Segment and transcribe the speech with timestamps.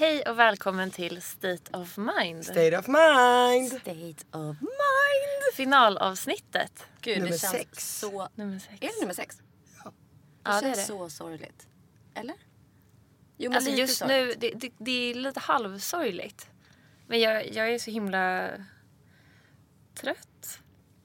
[0.00, 2.44] Hej och välkommen till State of Mind.
[2.44, 3.68] State of mind!
[3.68, 5.54] State of mind.
[5.54, 6.86] Finalavsnittet.
[7.00, 7.98] Gud, Nummer det känns sex.
[7.98, 8.28] så...
[8.34, 8.76] Nummer sex.
[8.80, 9.36] Är det nummer sex?
[9.36, 9.44] Det
[9.84, 9.92] Ja,
[10.42, 10.84] det är känns det.
[10.84, 11.68] så sorgligt.
[12.14, 12.34] Eller?
[13.36, 14.40] Jo, men Alltså lite just sorgligt.
[14.40, 16.48] nu, det, det, det är lite halvsorgligt.
[17.06, 18.50] Men jag, jag är så himla
[19.94, 20.60] trött.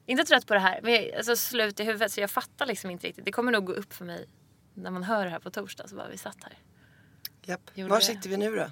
[0.06, 2.90] Inte trött på det här, men jag, alltså slut i huvudet så jag fattar liksom
[2.90, 3.24] inte riktigt.
[3.24, 4.28] Det kommer nog gå upp för mig
[4.74, 6.58] när man hör det här på torsdag så bara vi satt här.
[7.42, 7.70] Japp.
[7.74, 8.66] Gjorde Var sitter vi nu då?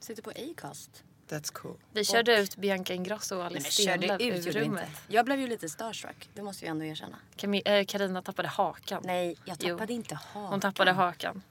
[0.00, 1.04] Sitter på Acast.
[1.28, 1.76] That's cool.
[1.92, 4.88] Vi körde ut Bianca Ingrosso och Alice Stenlöf ur rummet.
[5.08, 6.28] Jag blev ju lite starstruck.
[6.34, 7.18] Det måste jag ändå erkänna.
[7.64, 9.02] Eh, Carina tappade hakan.
[9.06, 9.68] Nej, jag Jo.
[9.68, 10.50] tappade inte hakan.
[10.50, 11.42] Hon tappade hakan.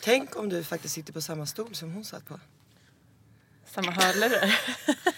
[0.00, 2.40] Tänk om du faktiskt sitter på samma stol som hon satt på.
[3.66, 4.58] Samma hörlurar.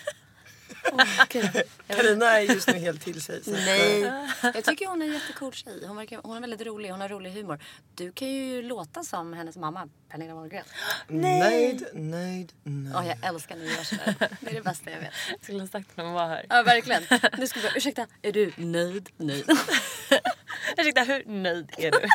[1.88, 3.42] Carina är just nu helt till sig.
[3.46, 4.12] Nej.
[4.42, 5.86] Jag tycker hon är en jättecool tjej.
[5.86, 6.90] Hon, verkar, hon är väldigt rolig.
[6.90, 7.58] Hon har rolig humor.
[7.94, 10.64] Du kan ju låta som hennes mamma, Pernilla Wahlgren.
[11.08, 12.94] Nöjd, nöjd, nöjd.
[12.94, 14.14] Ja, jag älskar när du gör sådär.
[14.40, 15.12] Det är det bästa jag vet.
[15.30, 16.46] Jag skulle ha sagt när hon var här.
[16.48, 17.02] Ja, verkligen.
[17.38, 19.08] Nu ska vi bara, ursäkta, är du nöjd?
[19.16, 19.50] Nöjd.
[20.76, 22.08] Ursäkta, hur nöjd är du?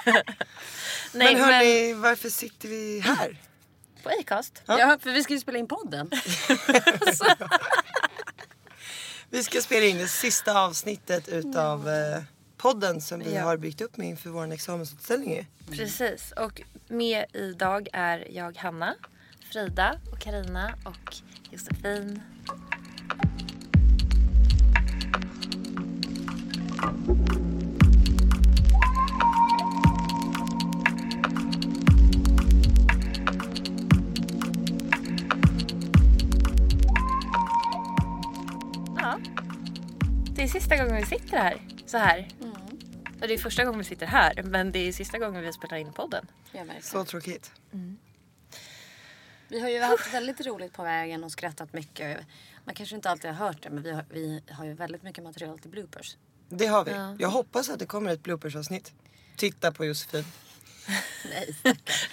[1.17, 3.37] Men hörni, varför sitter vi här?
[4.03, 4.63] på Acast.
[4.65, 6.09] Ja, för vi ska ju spela in podden.
[9.31, 12.21] Vi ska spela in det sista avsnittet utav eh,
[12.57, 13.43] podden som vi Ja.
[13.43, 15.45] har byggt upp med inför vår examensutställning ju.
[15.75, 16.31] Precis.
[16.37, 18.95] Och med idag är jag Hanna,
[19.51, 21.15] Frida och Karina och
[21.51, 22.21] Josefin.
[39.11, 39.19] Ja.
[40.35, 41.61] Det är sista gången vi sitter här.
[41.85, 42.27] Så här.
[43.21, 45.77] Och det är första gången vi sitter här men det är sista gången vi spelar
[45.77, 46.27] in podden.
[46.51, 46.63] Ja.
[46.81, 47.51] Så tråkigt.
[49.47, 52.17] Vi har ju haft väldigt roligt på vägen och skrattat mycket.
[52.65, 55.23] Man kanske inte alltid har hört det men vi har, vi har ju väldigt mycket
[55.23, 56.17] material till bloopers.
[56.49, 57.23] Det har vi.
[57.23, 58.93] Jag hoppas att det kommer ett bloopersavsnitt.
[59.35, 60.25] Titta på Josefin.
[61.29, 61.55] Nej.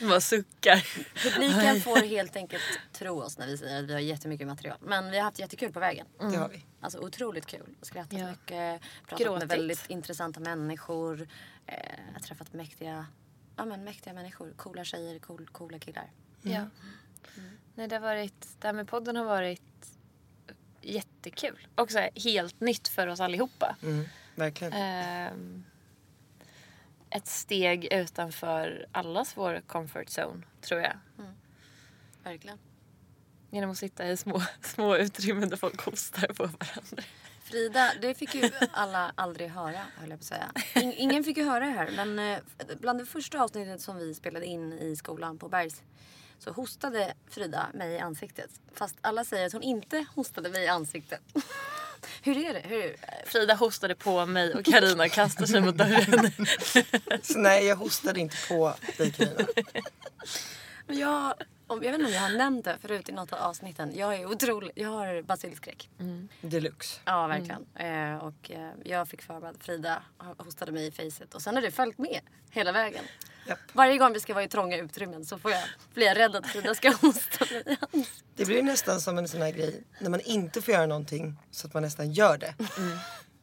[0.02, 0.86] Man suckar.
[1.22, 2.62] Publiken får helt enkelt
[2.92, 4.78] tro oss när vi säger att vi har jättemycket material.
[4.80, 6.06] Men vi har haft jättekul på vägen.
[6.18, 6.64] Det har vi.
[6.80, 7.74] Alltså otroligt kul.
[7.82, 8.30] Skrattat Ja.
[8.30, 8.80] mycket.
[9.06, 9.48] Pratat Gråtit.
[9.48, 11.28] med väldigt intressanta människor.
[11.66, 13.06] Eh, träffat mäktiga,
[13.56, 14.52] ja, men mäktiga människor.
[14.56, 16.10] Coola tjejer, cool, coola killar.
[16.42, 16.66] Ja.
[17.74, 19.62] Nej, det, har varit, det här med podden har varit
[20.82, 21.66] jättekul.
[21.74, 23.76] Och så här, helt nytt för oss allihopa.
[23.82, 24.04] Mm,
[24.34, 24.72] verkligen.
[24.72, 25.64] Ehm,
[27.10, 30.98] ett steg utanför allas vår comfort zone, tror jag.
[32.22, 32.58] Verkligen.
[33.50, 37.02] Genom att sitta i små, små utrymmen där folk hostar på varandra.
[37.44, 40.52] Frida, det fick ju alla aldrig höra, höll jag på att säga.
[40.74, 42.38] In, ingen fick ju höra det här, men eh,
[42.80, 45.82] bland det första avsnittet som vi spelade in i skolan på Bergs
[46.38, 48.50] så hostade Frida mig i ansiktet.
[48.72, 51.20] Fast alla säger att hon inte hostade mig i ansiktet.
[52.22, 52.62] Hur är det?
[52.64, 52.96] Hur?
[53.26, 56.30] Frida hostade på mig och Karina kastade sig mot dörren.
[57.22, 59.46] Så nej, jag hostade inte på dig Carina.
[60.86, 61.34] Jag,
[61.68, 63.92] om- jag vet inte om jag har nämnt det förut i något av avsnitten.
[63.96, 64.70] Jag är otrolig.
[64.74, 65.90] Jag har basilskräck.
[66.40, 67.00] Deluxe.
[67.04, 67.66] Ja, verkligen.
[67.74, 70.02] Eh, och eh, jag fick för mig att Frida
[70.36, 71.34] hostade mig i facet.
[71.34, 72.20] Och sen har det följt med
[72.50, 73.04] hela vägen.
[73.46, 73.58] Japp.
[73.72, 75.62] Varje gång vi ska vara i trånga utrymmen så får jag,
[75.94, 77.76] blir jag rädd att Frida ska hosta mig.
[78.36, 81.66] Det blir nästan som en sån här grej när man inte får göra någonting så
[81.66, 82.54] att man nästan gör det.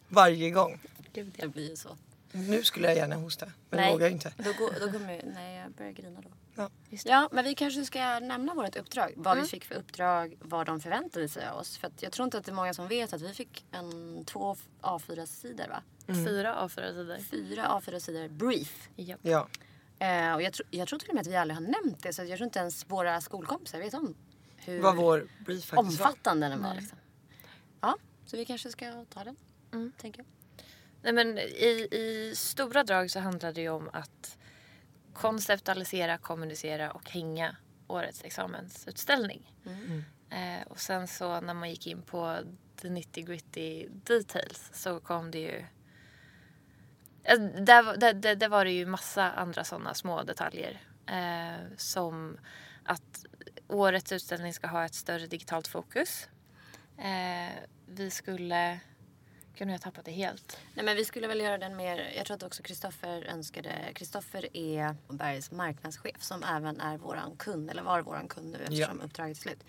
[0.07, 0.79] Varje gång.
[1.13, 1.97] Det blir ju så.
[2.35, 4.33] Nu skulle jag gärna hosta men det vågar jag inte.
[4.37, 6.29] Då, går, då kommer jag, nej, jag börjar grina då.
[6.55, 6.69] Ja.
[7.05, 9.13] Ja, men vi kanske ska nämna vårt uppdrag.
[9.15, 11.77] Vad vi fick för uppdrag, vad de förväntade sig av oss.
[11.77, 14.25] För att jag tror inte att det är många som vet att vi fick en
[14.25, 15.83] två A4-sidor va?
[16.07, 17.17] Fyra av fyra sidor.
[17.17, 18.89] Fyra A4-sidor brief.
[18.95, 19.19] Japp.
[19.23, 19.47] Ja.
[19.99, 22.13] Eh, och jag, tro, jag tror till och med att vi aldrig har nämnt det
[22.13, 24.15] så jag tror inte ens våra skolkompisar vet om
[24.57, 26.07] hur Vad vår brief faktiskt var.
[26.07, 26.75] omfattande den var.
[26.75, 26.97] Liksom.
[27.81, 29.35] Ja, så vi kanske ska ta den.
[29.73, 29.91] Mm.
[29.97, 30.27] Tänker jag.
[31.05, 34.37] Nej, men i, I stora drag så handlar det ju om att
[35.13, 37.55] konceptualisera, kommunicera och hänga
[37.87, 39.53] årets examensutställning.
[40.29, 42.37] Eh, och sen så när man gick in på
[42.81, 45.65] the nitty gritty details så kom det ju...
[47.23, 50.81] Eh, där, där, där, där var det ju massa andra sådana små detaljer.
[51.07, 52.37] Eh, som
[52.83, 53.25] att
[53.67, 56.27] årets utställning ska ha ett större digitalt fokus.
[56.97, 57.53] Eh,
[57.87, 58.79] vi skulle...
[59.57, 60.57] Gud, nu har jag tappat det helt.
[60.73, 64.47] Nej men vi skulle väl göra den mer, jag tror att också Kristoffer önskade, Kristoffer
[64.57, 69.37] är Bergs marknadschef som även är våran kund, eller var våran kund nu eftersom uppdraget
[69.37, 69.63] är slut.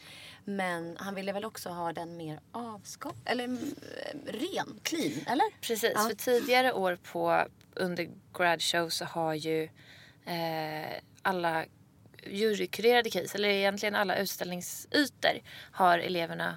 [0.44, 3.75] Men han ville väl också ha den mer avskap, eller mm,
[4.27, 5.61] ren, clean, eller?
[5.61, 6.09] Precis, Ja.
[6.09, 9.62] för tidigare år på undergrad show så har ju
[10.25, 11.65] eh, alla
[12.27, 15.41] jurykurerade case, eller egentligen alla utställningsytor,
[15.71, 16.56] har eleverna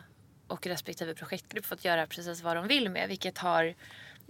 [0.50, 3.08] och respektive projektgrupp fått göra precis vad de vill med.
[3.08, 3.76] Vilket har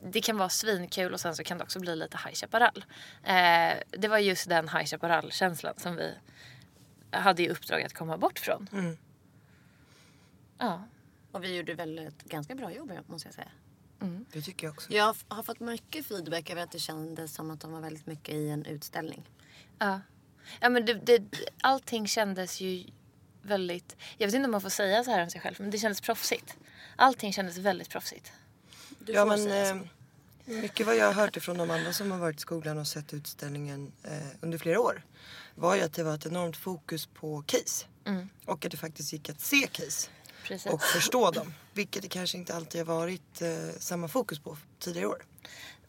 [0.04, 2.86] det kan vara svinkul och sen så kan det också bli lite High Chaparral.
[3.24, 6.14] Eh, det var just den High Chaparral-känslan som vi
[7.12, 8.68] hade i uppdrag att komma bort från.
[8.72, 8.98] Mm.
[10.58, 10.84] Ja.
[11.32, 13.52] Och vi gjorde väl ett ganska bra jobb måste jag säga.
[14.34, 14.94] Det tycker jag också.
[14.94, 18.36] Jag har fått mycket feedback över att det kändes som att de var väldigt mycket
[18.36, 19.30] i en utställning.
[19.78, 20.02] Ja.
[20.60, 21.24] ja men det, det,
[21.62, 22.86] allting kändes ju
[23.50, 23.96] väldigt...
[24.18, 26.02] Jag vet inte om man får säga så här om sig själv, men det kändes
[26.02, 26.58] proffsigt.
[26.96, 28.32] Allting kändes väldigt proffsigt.
[29.00, 29.82] Du ja men eh,
[30.46, 33.14] mycket vad jag har hört ifrån de andra som har varit i skolan och sett
[33.14, 34.12] utställningen eh,
[34.42, 35.04] under flera år
[35.56, 37.86] var ju att det var ett enormt fokus på case.
[38.06, 38.30] Mm.
[38.46, 40.10] Och att det faktiskt gick att se case
[40.44, 40.72] Precis.
[40.72, 41.54] och förstå dem.
[41.74, 43.50] Vilket det kanske inte alltid har varit eh,
[43.80, 45.24] samma fokus på tidigare år.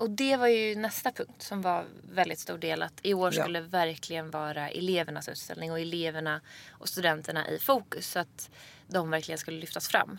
[0.00, 2.82] Och det var ju nästa punkt som var väldigt stor del.
[2.82, 3.42] Att i år Ja.
[3.42, 8.10] skulle verkligen vara elevernas utställning och eleverna och studenterna i fokus.
[8.10, 8.50] Så att
[8.88, 10.18] de verkligen skulle lyftas fram.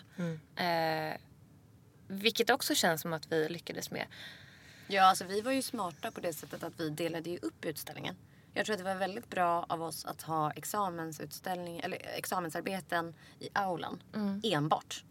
[0.56, 1.18] Eh,
[2.08, 4.06] vilket också känns som att vi lyckades med.
[4.88, 8.16] Ja, alltså vi var ju smarta på det sättet att vi delade ju upp utställningen.
[8.54, 13.50] Jag tror att det var väldigt bra av oss att ha examensutställning, eller examensarbeten i
[13.54, 14.04] aulan
[14.44, 15.04] enbart.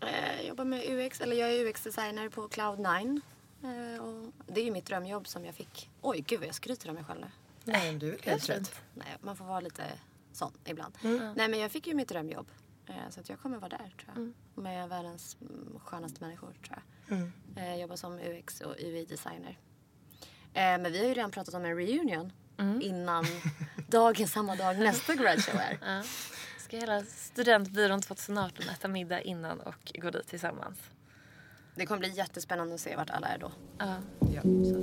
[0.00, 3.21] Eh, Jag jobbar med UX, eller jag är UX-designer på Cloud9.
[3.62, 5.90] Eh, och det är ju mitt drömjobb som jag fick.
[6.00, 7.26] Oj, gud vad jag skryter om mig själv nu.
[7.64, 8.80] Nej, men du är väl helt rätt.
[8.94, 9.83] Nej, man får vara lite
[10.33, 10.94] sån ibland.
[11.02, 11.33] Mm.
[11.37, 12.47] Nej, men jag fick ju mitt drömjobb.
[12.87, 14.16] Eh, så att jag kommer vara där, tror jag.
[14.16, 14.35] Mm.
[14.54, 16.78] Med världens mm, skönaste människor, tror
[17.09, 17.16] jag.
[17.18, 17.33] Mm.
[17.56, 19.59] Eh, jobbar som UX och UI-designer.
[20.54, 22.80] Men vi har ju redan pratat om en reunion Mm.
[22.82, 23.26] innan
[23.88, 25.78] dagen, samma dag nästa grad show är.
[25.96, 26.02] Ja.
[26.58, 30.78] Ska hela studentbyrån 2018 äta middag innan och gå dit tillsammans.
[31.75, 33.52] Det kommer bli jättespännande att se vart alla är då.
[33.78, 33.96] Ja.
[34.34, 34.42] Ja.
[34.42, 34.82] Så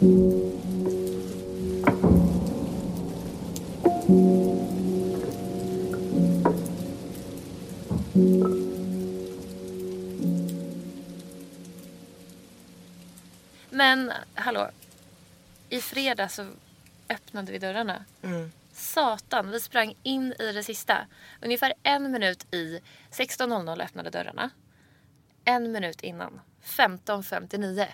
[0.00, 0.35] fint.
[13.86, 14.70] Men hallå.
[15.68, 16.46] I fredag så
[17.08, 18.04] öppnade vi dörrarna.
[18.22, 18.52] Mm.
[18.72, 21.06] Satan, vi sprang in i det sista.
[21.42, 24.50] Ungefär en minut i 16.00 öppnade dörrarna.
[25.44, 27.86] En minut innan, 15.59,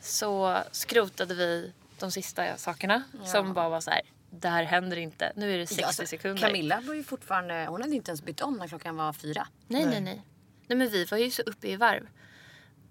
[0.00, 4.02] så skrotade vi de sista sakerna som bara var så här.
[4.30, 5.32] Det här händer inte.
[5.36, 6.42] Nu är det 60 Ja, alltså, sekunder.
[6.42, 9.46] Camilla var ju fortfarande, hon hade inte ens bytt om när klockan var fyra.
[9.66, 10.22] Nej, nej, nej.
[10.66, 12.08] Nej, men vi var ju så uppe i varv.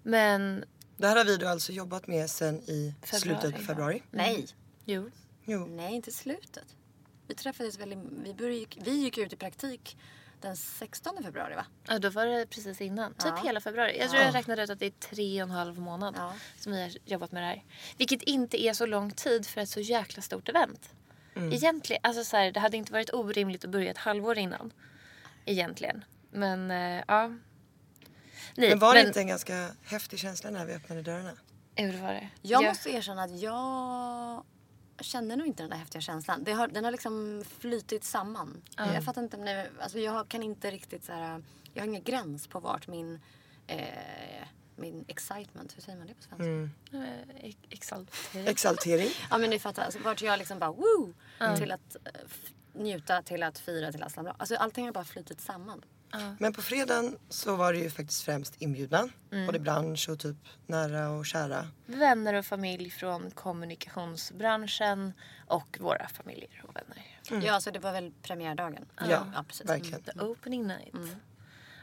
[0.02, 0.64] Men,
[0.98, 3.66] Det här har vi då alltså jobbat med sen i Februari, slutet på ja.
[3.66, 4.02] februari.
[4.10, 4.46] Nej,
[4.84, 5.10] jo.
[5.44, 5.66] Jo.
[5.66, 6.76] nej inte slutet.
[7.26, 9.96] Vi träffades väl, i, vi, började, vi gick ut i praktik
[10.40, 11.66] den 16 februari va?
[11.88, 13.14] Ja, då var det precis innan.
[13.14, 13.42] Typ Ja.
[13.44, 13.98] hela februari.
[13.98, 14.26] Jag tror Ja.
[14.26, 16.34] jag räknade ut att det är tre och en halv månad Ja.
[16.58, 17.64] som vi har jobbat med det här.
[17.96, 20.90] Vilket inte är så lång tid för ett så jäkla stort event.
[21.34, 21.52] Mm.
[21.52, 24.72] Egentligen, alltså så här, det hade inte varit orimligt att börja ett halvår innan.
[25.44, 26.04] Egentligen.
[26.30, 27.34] Men eh, ja.
[28.56, 31.32] Nej, Men var det inte en ganska häftig känsla när vi öppnade dörrarna?
[31.76, 32.28] Jo, det var det.
[32.42, 32.68] Jag Ja.
[32.68, 34.44] måste erkänna att jag
[35.00, 36.44] kände nog inte den där häftiga känslan.
[36.44, 38.62] Det har, den har liksom flytit samman.
[38.76, 41.42] Jag fattar inte, det- alltså jag kan inte riktigt så här,
[41.74, 43.20] jag har ingen gräns på vart min,
[43.66, 43.78] eh,
[44.76, 46.44] min excitement, hur säger man det på svenska?
[46.44, 46.70] Mm.
[46.92, 48.46] Eh, ex- Exaltering.
[48.48, 49.08] Exaltering.
[49.30, 51.14] Ja men ni fattar, alltså, vart jag liksom bara woo!
[51.58, 52.12] Till att eh,
[52.72, 54.34] njuta, till att fira, till att slamra.
[54.38, 55.82] Alltså allting har bara flutit samman.
[56.38, 59.08] Men på fredagen så var det ju faktiskt främst inbjudna.
[59.32, 59.46] Mm.
[59.46, 60.36] Både bransch och typ
[60.66, 61.68] nära och kära.
[61.86, 65.12] Vänner och familj från kommunikationsbranschen
[65.46, 67.44] och våra familjer och vänner.
[67.46, 68.86] Ja alltså det var väl premiärdagen.
[69.00, 69.68] Ja, ja precis.
[69.68, 70.02] verkligen.
[70.02, 71.16] The opening night.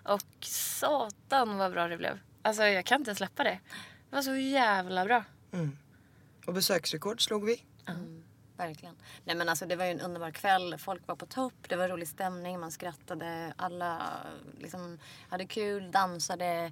[0.03, 2.19] Och satan vad bra det blev.
[2.41, 3.59] Alltså jag kan inte släppa det.
[4.09, 5.23] Det var så jävla bra.
[6.45, 7.63] Och besöksrekord slog vi.
[8.57, 8.95] Verkligen.
[9.25, 10.77] Nej men alltså det var ju en underbar kväll.
[10.77, 11.53] Folk var på topp.
[11.69, 12.59] Det var rolig stämning.
[12.59, 13.53] Man skrattade.
[13.57, 14.01] Alla
[14.59, 16.71] liksom hade kul, dansade.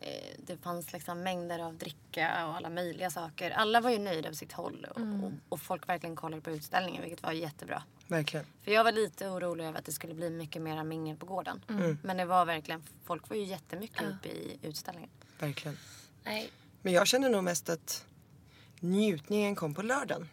[0.00, 3.50] Eh, Det fanns liksom mängder av dricka och alla möjliga saker.
[3.50, 4.86] Alla var ju nöjda på sitt håll.
[4.90, 7.82] Och, och, och folk verkligen kollade på utställningen vilket var jättebra.
[8.06, 8.46] Verkligen.
[8.62, 11.62] För jag var lite orolig över att det skulle bli mycket mera mingel på gården.
[12.02, 15.10] Men det var verkligen, folk var ju jättemycket uppe i utställningen.
[15.38, 15.78] Verkligen.
[16.24, 16.50] Nej.
[16.82, 18.04] Men jag känner nog mest att
[18.80, 20.28] njutningen kom på lördagen.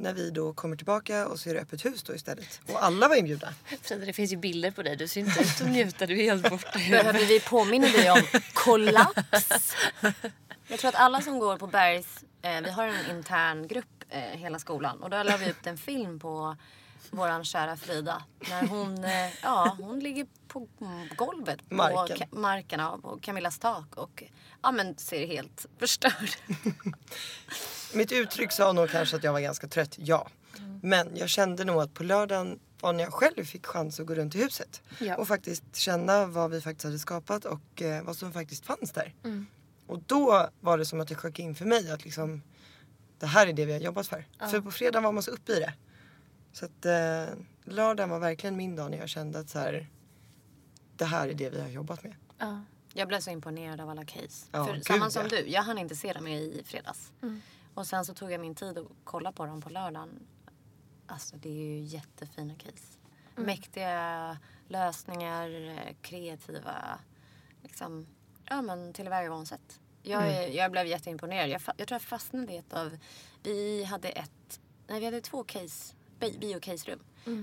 [0.00, 2.60] När vi då kommer tillbaka och så är det öppet hus då istället.
[2.68, 3.48] Och alla var inbjudna.
[3.82, 4.96] Frida det finns ju bilder på dig.
[4.96, 6.06] Du ser inte ut att njuta.
[6.06, 8.22] Du är helt borta Behöver vi påminna dig om
[8.54, 9.74] kollaps?
[10.68, 14.20] Jag tror att alla som går på Bergs, eh, vi har en intern grupp eh,
[14.20, 16.56] hela skolan och då la vi upp en film på
[17.10, 18.22] våran kära Frida.
[18.50, 20.68] När hon, eh, ja, hon ligger på
[21.16, 22.16] golvet på Marken.
[22.16, 24.22] ka- marken ja, på Camillas tak och
[24.62, 26.30] ja, men ser helt förstörd.
[27.94, 30.28] Mitt uttryck sa nog kanske att jag var ganska trött, ja.
[30.82, 34.14] Men jag kände nog att på lördagen var när jag själv fick chans att gå
[34.14, 34.82] runt i huset.
[34.98, 35.16] Ja.
[35.16, 39.14] Och faktiskt känna vad vi faktiskt hade skapat och eh, vad som faktiskt fanns där.
[39.86, 42.42] Och då var det som att det sjönk in för mig att liksom
[43.18, 44.24] det här är det vi har jobbat för.
[44.50, 45.74] För på fredag var man så uppe i det.
[46.52, 47.34] Så att eh,
[47.64, 49.88] lördagen var verkligen min dag när jag kände att så här,
[50.96, 52.14] det här är det vi har jobbat med.
[52.38, 52.60] Ja.
[52.94, 54.46] Jag blev så imponerad av alla case.
[54.52, 55.28] Ja, För gud, samma som ja.
[55.28, 57.12] du, jag hann inte se dem i fredags.
[57.74, 60.26] Och sen så tog jag min tid att kolla på dem på lördagen.
[61.06, 62.98] Alltså det är ju jättefina case.
[63.36, 66.98] Mäktiga lösningar, eh, kreativa,
[67.62, 68.06] liksom,
[68.44, 69.80] ja men tillvägagångssätt.
[70.02, 71.48] Jag, är- jag blev jätteimponerad.
[71.48, 72.98] Jag, jag tror jag fastnade i ett av,
[73.42, 77.00] vi hade ett, nej vi hade två case, bi- bio-case-rum.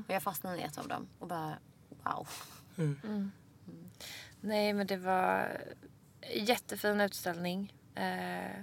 [0.07, 1.57] Och jag fastnade i ett av dem och bara
[2.03, 2.27] wow.
[4.45, 5.61] Nej men det var
[6.33, 7.73] jättefin utställning.
[7.95, 8.61] Eh,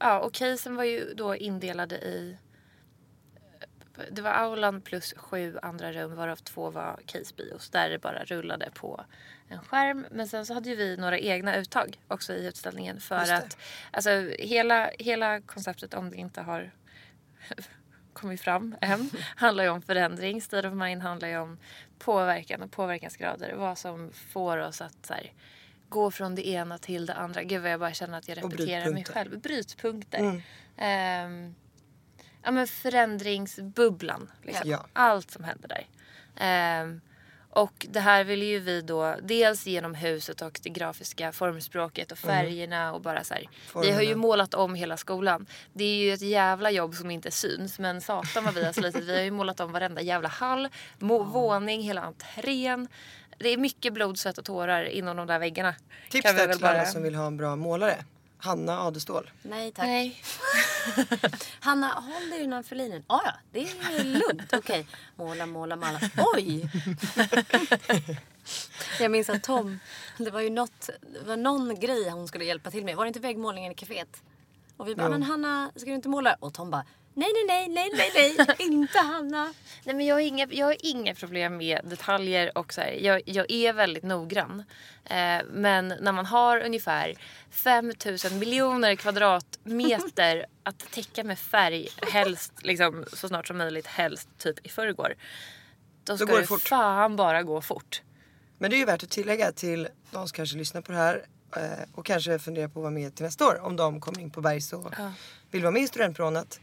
[0.00, 2.36] ja och casen var ju då indelade i
[4.10, 8.70] det var aulan plus sju andra rum varav två var casebios där det bara rullade
[8.74, 9.04] på
[9.48, 10.06] en skärm.
[10.10, 13.58] Men sen så hade ju vi några egna uttag också i utställningen för att
[13.90, 16.70] alltså hela, hela konceptet om det inte har
[18.12, 20.42] kommit fram än handlar ju om förändring.
[20.42, 21.58] State of mind handlar ju om
[21.98, 23.54] påverkan och påverkansgrader.
[23.54, 25.32] Vad som får oss att så här,
[25.88, 27.42] gå från det ena till det andra.
[27.42, 29.40] Gud vad jag bara känner att jag repeterar mig själv.
[29.40, 30.18] Brytpunkter.
[30.18, 30.42] Mm.
[30.76, 31.54] Ehm,
[32.42, 34.30] ja men förändringsbubblan.
[34.42, 34.70] Liksom.
[34.70, 34.86] Ja.
[34.92, 35.86] Allt som händer där.
[36.36, 37.00] Ehm,
[37.54, 42.18] och det här vill ju vi då dels genom huset och det grafiska formspråket och
[42.18, 43.42] färgerna och bara så här.
[43.82, 44.16] Vi har ju Formerna.
[44.16, 45.46] målat om hela skolan.
[45.72, 49.04] Det är ju ett jävla jobb som inte syns men satan vad vi har slitit.
[49.04, 50.68] Vi har ju målat om varenda jävla hall,
[50.98, 52.88] mo- våning, hela entrén.
[53.38, 55.74] Det är mycket blod, svett och tårar inom de där väggarna.
[56.10, 58.04] Tips där till alla som vill ha en bra målare.
[58.44, 59.30] Hanna Adestål.
[59.42, 59.86] Nej tack.
[59.86, 60.22] Nej.
[61.60, 63.04] Hanna, håll dig innanför linjen.
[63.06, 64.52] Ah, ja, det är lugnt.
[64.52, 64.86] Okej.
[65.16, 66.00] Måla, måla, måla.
[66.36, 66.70] Oj!
[69.00, 69.78] Jag minns att Tom,
[70.18, 72.96] det var ju något, det var någon grej hon skulle hjälpa till med.
[72.96, 74.22] Var det inte väggmålningen i kaféet?
[74.76, 75.10] Och vi bara, Jo.
[75.10, 76.36] men Hanna, ska du inte måla?
[76.40, 79.54] Och Tom bara, nej, nej, nej, nej, nej, nej, inte Hanna.
[79.84, 83.22] Nej, men jag, har inga, jag har inga problem med detaljer och så här, jag,
[83.26, 84.64] jag är väldigt noggrann.
[85.04, 87.14] Eh, men när man har ungefär
[87.50, 94.66] 5000 miljoner kvadratmeter att täcka med färg, helst liksom, så snart som möjligt, helst typ
[94.66, 95.14] i förrgår.
[96.04, 96.60] Då ska går det fort.
[96.60, 98.02] fan bara gå fort.
[98.58, 101.26] Men det är ju värt att tillägga till de som kanske lyssnar på det här
[101.56, 104.30] eh, och kanske funderar på att vara med till nästa år om de kommer in
[104.30, 104.92] på Bergs och
[105.50, 106.60] vill vara med i studentbyrån att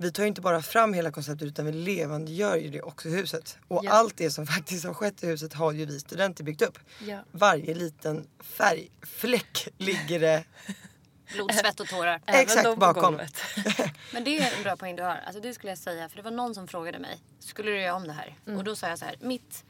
[0.00, 3.12] vi tar ju inte bara fram hela konceptet utan vi levandegör ju det också i
[3.16, 3.58] huset.
[3.68, 3.90] Och Ja.
[3.90, 6.78] allt det som faktiskt har skett i huset har ju vi studenter byggt upp.
[7.06, 7.18] Ja.
[7.32, 10.44] Varje liten färgfläck ligger det
[11.34, 12.20] Blod, svett och tårar.
[12.26, 13.14] Även Exakt bakom.
[14.12, 15.16] Men det är en bra poäng du har.
[15.26, 17.94] Alltså det skulle jag säga, för det var någon som frågade mig, skulle du göra
[17.94, 18.34] om det här?
[18.56, 19.64] Och då sa jag så här, mitt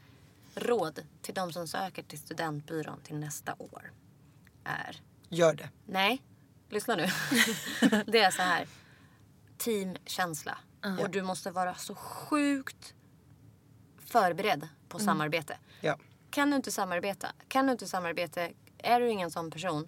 [0.55, 3.91] råd till de som söker till studentbyrån till nästa år
[4.63, 5.69] är, gör det.
[5.85, 6.21] nej,
[6.69, 7.07] lyssna nu.
[8.07, 8.67] det är så här,
[9.59, 10.57] teamkänsla.
[10.99, 12.93] Och du måste vara så sjukt
[14.05, 15.57] förberedd på samarbete.
[15.81, 15.97] Ja.
[16.29, 19.87] Kan du inte samarbeta, kan du inte samarbeta, är du ingen sån person,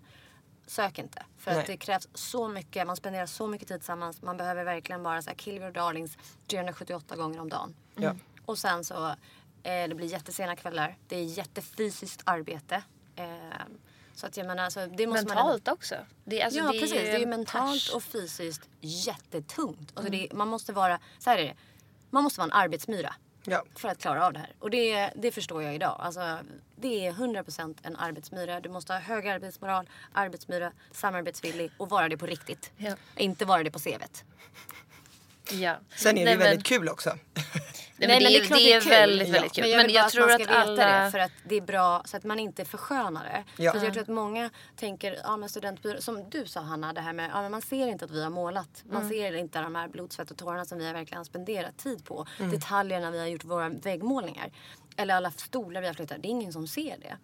[0.67, 1.25] sök inte.
[1.37, 1.59] För Nej.
[1.59, 4.21] att det krävs så mycket, man spenderar så mycket tid tillsammans.
[4.21, 7.75] Man behöver verkligen bara så här kill your darlings 378 gånger om dagen.
[7.95, 8.15] Ja.
[8.45, 9.07] Och sen så,
[9.63, 10.97] eh, det blir jättesena kvällar.
[11.07, 12.83] Det är jättefysiskt arbete.
[13.15, 13.25] Eh,
[14.15, 15.95] så att jag menar, alltså, det måste man Mentalt också.
[16.25, 19.91] Det, är- alltså, ja det precis, ju det är mentalt och fysiskt jättetungt.
[19.93, 21.55] Alltså, det, man måste vara, så här är det.
[22.09, 23.63] Man måste vara en arbetsmyra Ja.
[23.75, 24.55] för att klara av det här.
[24.59, 25.95] Och det, det förstår jag idag.
[25.99, 26.37] Alltså,
[26.75, 28.59] det är 100% en arbetsmyra.
[28.59, 32.71] Du måste ha hög arbetsmoral, arbetsmyra, samarbetsvillig och vara det på riktigt.
[32.77, 32.95] Ja.
[33.17, 34.23] Inte vara det på CVt.
[35.51, 35.75] Ja.
[35.95, 37.17] Sen är det Nej, ju men- väldigt kul också.
[38.07, 38.89] Nej, men det, är, klart det är kul.
[38.89, 39.61] väldigt, väldigt kul.
[39.61, 41.03] Men jag, Men vill jag, bara tror att man ska veta alla...
[41.03, 43.63] det för att det är bra så att man inte förskönar det.
[43.63, 43.71] Ja.
[43.71, 47.13] För jag tror att många tänker, ja men studentbyrå, som du sa Hanna, det här
[47.13, 48.83] med, ja men man ser inte att vi har målat.
[48.91, 52.05] Man ser inte de här blod, svett och tårarna som vi har verkligen spenderat tid
[52.05, 52.25] på.
[52.37, 54.51] Detaljerna vi har gjort våra väggmålningar.
[54.97, 56.21] Eller alla stolar vi har flyttat.
[56.21, 57.17] Det är ingen som ser det.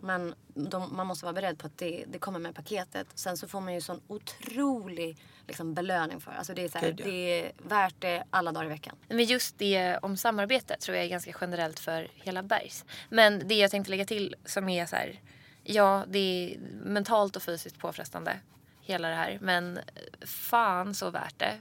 [0.00, 3.06] Men de, man måste vara beredd på att det, det kommer med paketet.
[3.14, 6.32] Sen så får man ju sån otrolig liksom, belöning för.
[6.32, 8.96] Alltså det är, här, det är värt det alla dagar i veckan.
[9.08, 12.84] Men just det om samarbete tror jag är ganska generellt för hela Bergs.
[13.08, 15.20] Men det jag tänkte lägga till som är så här,
[15.62, 18.40] ja det är mentalt och fysiskt påfrestande
[18.80, 19.38] hela det här.
[19.40, 19.78] Men
[20.26, 21.58] fan så värt det.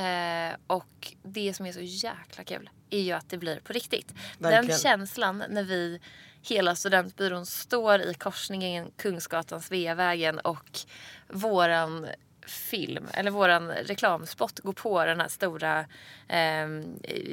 [0.00, 4.08] Eh, och det som är så jäkla kul är ju att det blir på riktigt.
[4.38, 4.78] Den Verkligen.
[4.80, 6.00] känslan när vi
[6.42, 10.78] hela studentbyrån står i korsningen Kungsgatan Sveavägen och
[11.28, 12.06] våran
[12.46, 15.80] film eller våran reklamspot går på den här stora
[16.28, 16.68] eh,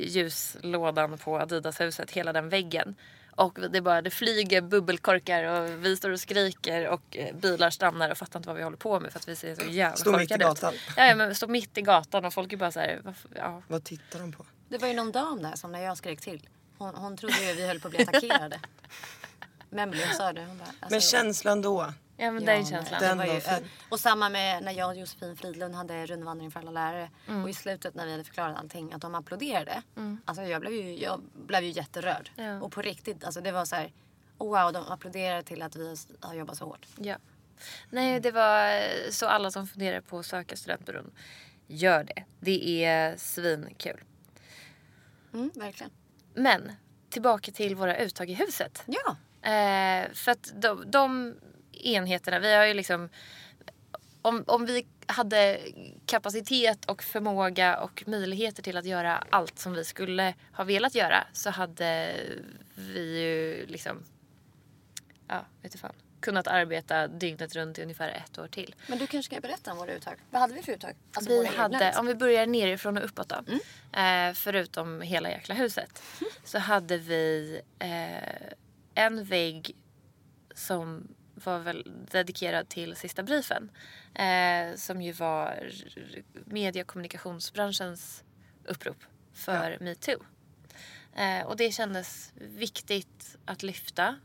[0.07, 2.95] ljuslådan på Adidashuset, hela den väggen.
[3.35, 8.09] Och det, bara, det flyger bubbelkorkar och vi står och skriker och eh, bilar stannar
[8.09, 10.11] och fattar inte vad vi håller på med för att vi ser så jävla Står
[10.11, 10.61] mitt i korkade ut.
[10.61, 10.73] gatan.
[10.97, 13.61] Ja, men står mitt i gatan och folk är bara så här, varför, ja.
[13.67, 14.45] Vad tittar de på?
[14.73, 16.49] Det var ju någon dam där som när jag skrek till.
[16.77, 18.59] Hon, hon trodde ju vi höll på att bli attackerade.
[19.69, 20.45] Memly sa det.
[20.45, 21.93] Hon bara, alltså, Men känslan då?
[22.17, 23.01] ja men Ja, den nej, känslan.
[23.01, 23.59] det Den var ju, var
[23.89, 27.09] och samma med när jag och Josefin Fridlund hade rundvandring för alla lärare.
[27.27, 27.43] Mm.
[27.43, 29.81] Och i slutet när vi hade förklarat allting att de applåderade.
[30.25, 32.31] Alltså jag blev ju, jag blev ju jätterörd.
[32.35, 32.61] Ja.
[32.61, 33.93] Och på riktigt, alltså det var så här.
[34.37, 36.87] Oh wow, de applåderade till att vi har jobbat så hårt.
[36.97, 37.15] Ja.
[37.89, 38.81] Nej, det var
[39.11, 41.11] så alla som funderar på att söka studentbyrån,
[41.67, 42.23] gör det.
[42.39, 44.03] Det är svinkul.
[45.33, 45.91] Mm, verkligen.
[46.33, 46.71] Men
[47.09, 48.83] tillbaka till våra uttag i huset.
[48.85, 49.15] Ja.
[49.49, 51.35] Eh, för att de, de
[51.71, 53.09] enheterna, vi har ju liksom...
[54.21, 55.59] Om, om vi hade
[56.05, 61.27] kapacitet och förmåga och möjligheter till att göra allt som vi skulle ha velat göra
[61.33, 62.15] så hade
[62.75, 64.03] vi ju liksom...
[65.27, 65.93] Ja, vet du fan.
[66.23, 68.75] Kunnat arbeta dygnet runt i ungefär ett år till.
[68.87, 70.15] Men du kanske kan berätta om våra uttag.
[70.29, 70.95] Vad hade vi för uttag?
[71.13, 71.99] Alltså vi hade, liksom.
[71.99, 73.43] om vi börjar nerifrån och uppåt då.
[73.99, 76.03] Eh, förutom hela jäkla huset.
[76.43, 78.53] Så hade vi eh,
[78.95, 79.75] en vägg
[80.55, 83.71] som var väl dedikerad till sista briefen.
[84.15, 85.71] Eh, som ju var
[86.45, 88.23] media och kommunikationsbranschens
[88.65, 88.97] upprop
[89.33, 90.23] för metoo.
[91.15, 94.15] Eh, och det kändes viktigt att lyfta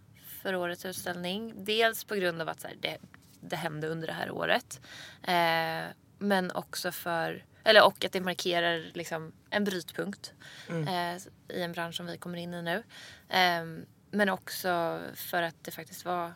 [0.43, 1.53] för årets utställning.
[1.65, 2.99] Dels på grund av att så här, det,
[3.41, 4.81] det hände under det här året.
[5.23, 10.33] Eh, men också för, eller och att det markerar liksom en brytpunkt
[10.69, 11.17] eh,
[11.57, 12.83] i en bransch som vi kommer in i nu.
[13.29, 13.65] Eh,
[14.11, 16.33] men också för att det faktiskt var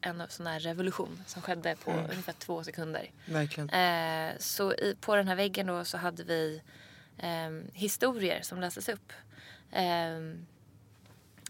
[0.00, 2.04] en sån här revolution som skedde på Mm.
[2.10, 3.10] ungefär två sekunder.
[3.26, 3.70] Verkligen.
[3.70, 6.62] Eh, så i, på den här väggen då så hade vi
[7.18, 9.12] ehm, historier som lästes upp.
[9.72, 10.46] ehm,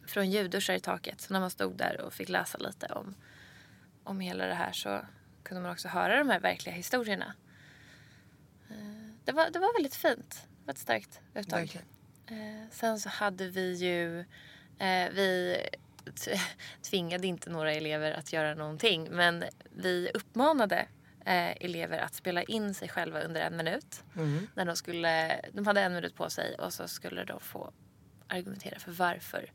[0.07, 1.21] från ljudduschar i taket.
[1.21, 3.15] Så när man stod där och fick läsa lite om,
[4.05, 5.01] om hela det här så
[5.43, 7.35] kunde man också höra de här verkliga historierna.
[8.71, 8.77] Eh,
[9.25, 10.49] det, var, det var väldigt fint.
[10.49, 11.59] Det var ett starkt upptag.
[11.59, 11.87] Verkligen.
[12.27, 14.21] Eh, sen så hade vi ju,
[14.79, 15.59] eh, vi
[16.83, 20.87] tvingade inte några elever att göra någonting men vi uppmanade
[21.25, 24.05] elever att spela in sig själva under en minut.
[24.17, 24.47] Mm.
[24.55, 27.73] När de, skulle, de hade en minut på sig och så skulle de få
[28.29, 29.51] argumentera för varför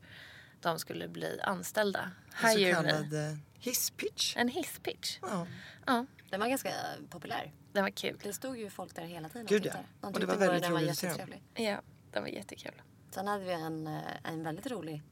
[0.62, 2.10] de skulle bli anställda.
[2.42, 4.36] En så kallad eh, hisspitch.
[4.36, 5.18] En hisspitch.
[5.22, 5.46] Ja.
[5.86, 6.72] Ja, Den var ganska
[7.10, 7.52] populär.
[7.72, 8.18] den var kul.
[8.22, 9.70] Det stod ju folk där hela tiden Gud, ja.
[9.70, 9.84] tittade.
[10.00, 11.28] De Och det var väldigt roligt att se dem.
[11.54, 11.80] Ja,
[12.12, 12.82] den var jättekul.
[13.10, 15.02] Sen hade vi en, eh, en väldigt rolig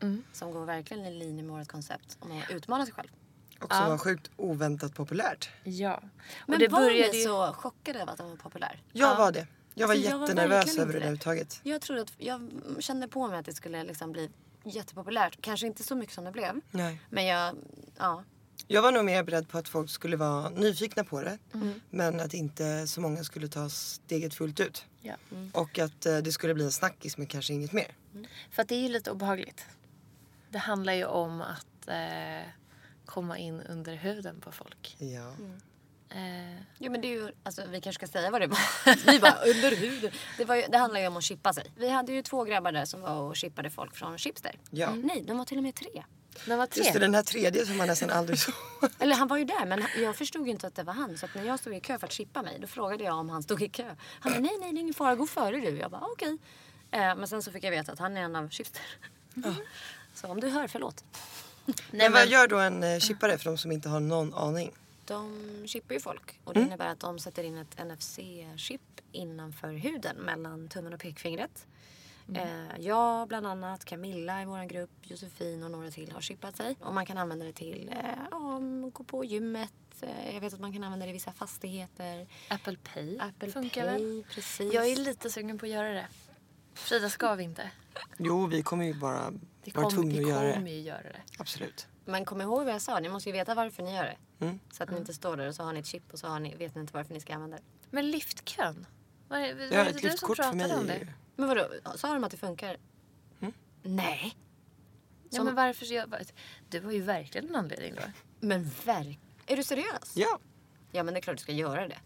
[0.00, 0.24] Mm.
[0.32, 3.08] som går verkligen i linje med vårt koncept om att utmana sig själv.
[3.60, 3.88] Också Ja.
[3.88, 5.50] var sjukt oväntat populärt.
[5.64, 6.02] Ja.
[6.46, 7.24] Men och det var började ni ju...
[7.24, 8.82] så chockade över att den var populär?
[8.92, 9.18] Jag Ja.
[9.18, 9.46] var det.
[9.74, 10.98] Jag var Alltså, jag var jättenervös över det.
[10.98, 11.60] överhuvudtaget.
[11.62, 14.30] Jag trodde att, jag kände på mig att det skulle liksom bli
[14.64, 15.38] jättepopulärt.
[15.40, 16.60] Kanske inte så mycket som det blev.
[16.70, 17.00] Nej.
[17.10, 17.56] Men jag,
[17.98, 18.24] ja.
[18.66, 21.38] Jag var nog mer beredd på att folk skulle vara nyfikna på det.
[21.54, 21.80] Mm.
[21.90, 24.86] Men att inte så många skulle ta steget fullt ut.
[25.00, 25.14] Ja.
[25.52, 27.96] Och att eh, det skulle bli en snackis men kanske inget mer.
[28.50, 29.66] För att det är ju lite obehagligt.
[30.50, 32.48] Det handlar ju om att eh,
[33.04, 34.96] komma in under huden på folk.
[34.98, 35.32] Ja.
[36.14, 38.58] Eh, Jo men det är ju, alltså vi kanske ska säga vad det var.
[39.12, 40.10] vi bara under huden.
[40.38, 41.64] Det, var ju, det handlar ju om att chippa sig.
[41.76, 44.58] Vi hade ju två grabbar där som var och chippade folk från Chipster.
[44.70, 44.94] Ja.
[44.94, 46.04] Nej, de var till och med tre.
[46.46, 46.82] den var tre.
[46.82, 48.54] Just det, den här tredje som man nästan aldrig såg.
[48.98, 51.18] Eller han var ju där men jag förstod ju inte att det var han.
[51.18, 53.30] Så att när jag stod i kö för att chippa mig då frågade jag om
[53.30, 53.94] han stod i kö.
[54.20, 55.78] Han bara nej nej det är ingen fara, gå före du.
[55.78, 56.38] Jag bara okej.
[56.90, 58.82] Eh, men sen så fick jag veta att han är en av Chipster.
[60.14, 61.04] Så om du hör, förlåt.
[61.64, 64.34] Nej, men vad men, gör då en eh, chippare för de som inte har någon
[64.34, 64.72] aning?
[65.04, 68.80] De chippar ju folk och det innebär att de sätter in ett NFC-chip
[69.12, 71.66] innanför huden mellan tummen och pekfingret.
[72.34, 76.76] Eh, jag bland annat, Camilla i vår grupp, Josefin och några till har chippat sig.
[76.80, 78.60] Och man kan använda det till eh, ja,
[78.92, 79.72] gå på gymmet.
[80.00, 82.26] Eh, jag vet att man kan använda det i vissa fastigheter.
[82.48, 84.24] Apple Pay Apple funkar Pay, väl?
[84.34, 84.72] precis.
[84.74, 86.06] Jag är lite sugen på att göra det.
[86.74, 87.70] Frida ska vi inte.
[88.18, 89.30] Jo, vi kommer ju bara
[89.64, 90.72] Vi vara kommer tvungna vi att göra kommer det.
[90.74, 91.22] ju göra det.
[91.38, 91.86] Absolut.
[92.04, 94.44] Men kom ihåg vad jag sa, ni måste ju veta varför ni gör det.
[94.44, 94.60] Mm.
[94.72, 96.40] Så att ni inte står där och så har ni ett chip och så har
[96.40, 97.62] ni, vet ni inte varför ni ska använda det.
[97.90, 98.86] Men liftkön?
[99.28, 101.08] Var det, var Ja, det ett du som liftkort för pratade mig om det?
[101.36, 102.76] Men vadå, sa de att det funkar?
[103.82, 104.36] Nej.
[105.30, 106.14] Ja, men varför så jag,
[106.68, 108.02] Du har ju verkligen en anledning då.
[108.40, 109.18] Men verk...
[109.46, 110.12] Är du seriös?
[110.14, 110.38] Ja.
[110.90, 111.98] Ja men det är klart du ska göra det.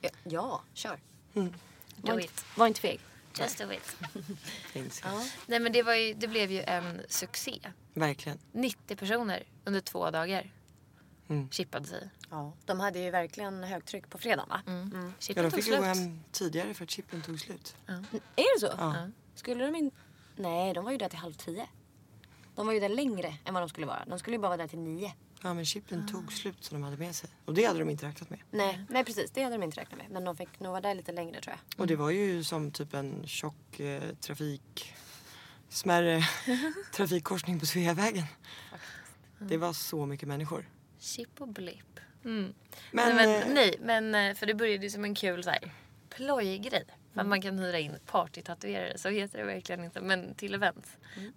[0.00, 1.00] Ja, ja kör.
[1.32, 1.50] Var,
[1.96, 3.00] Do inte, var inte feg.
[3.44, 3.96] Just do it.
[4.72, 5.02] Finns.
[5.46, 7.58] Nej men det, var ju, det blev ju en succé.
[7.94, 8.38] Verkligen.
[8.52, 10.50] 90 personer under två dagar
[11.28, 11.50] Mm.
[11.50, 12.10] chippade sig.
[12.30, 12.52] Ja.
[12.64, 14.62] De hade ju verkligen högtryck på fredagen va?
[14.66, 14.90] Mm.
[14.94, 17.76] Ja, Chippen de tog fick ju gå hem tidigare för att chippen tog slut.
[18.36, 18.66] Är det så?
[18.78, 19.08] Ja.
[19.34, 19.96] Skulle de inte...
[20.36, 21.66] Nej, de var ju där till halv tio.
[22.54, 24.04] De var ju där längre än vad de skulle vara.
[24.06, 25.12] De skulle ju bara vara där till nio.
[25.42, 27.30] Ja, men chippen tog slut som de hade med sig.
[27.44, 28.38] Och det hade de inte räknat med.
[28.50, 29.30] Nej, nej precis.
[29.30, 30.10] Det hade de inte räknat med.
[30.10, 31.80] Men de fick nog vara där lite längre tror jag.
[31.80, 34.94] Och det var ju som typ en tjock eh, trafik...
[35.72, 36.22] Smärre
[36.92, 38.24] trafikkorsning på Sveavägen.
[39.38, 40.68] Det var så mycket människor.
[40.98, 42.00] Chip och blipp.
[42.24, 42.54] Mm.
[42.92, 45.50] Men, nej, eh, men, nej, men eh, för det började ju som en kul så
[45.50, 45.72] här,
[46.08, 46.84] plojgrej.
[47.14, 50.00] För att man kan hyra in partytatuerare, så heter det verkligen inte.
[50.00, 50.86] Men till event.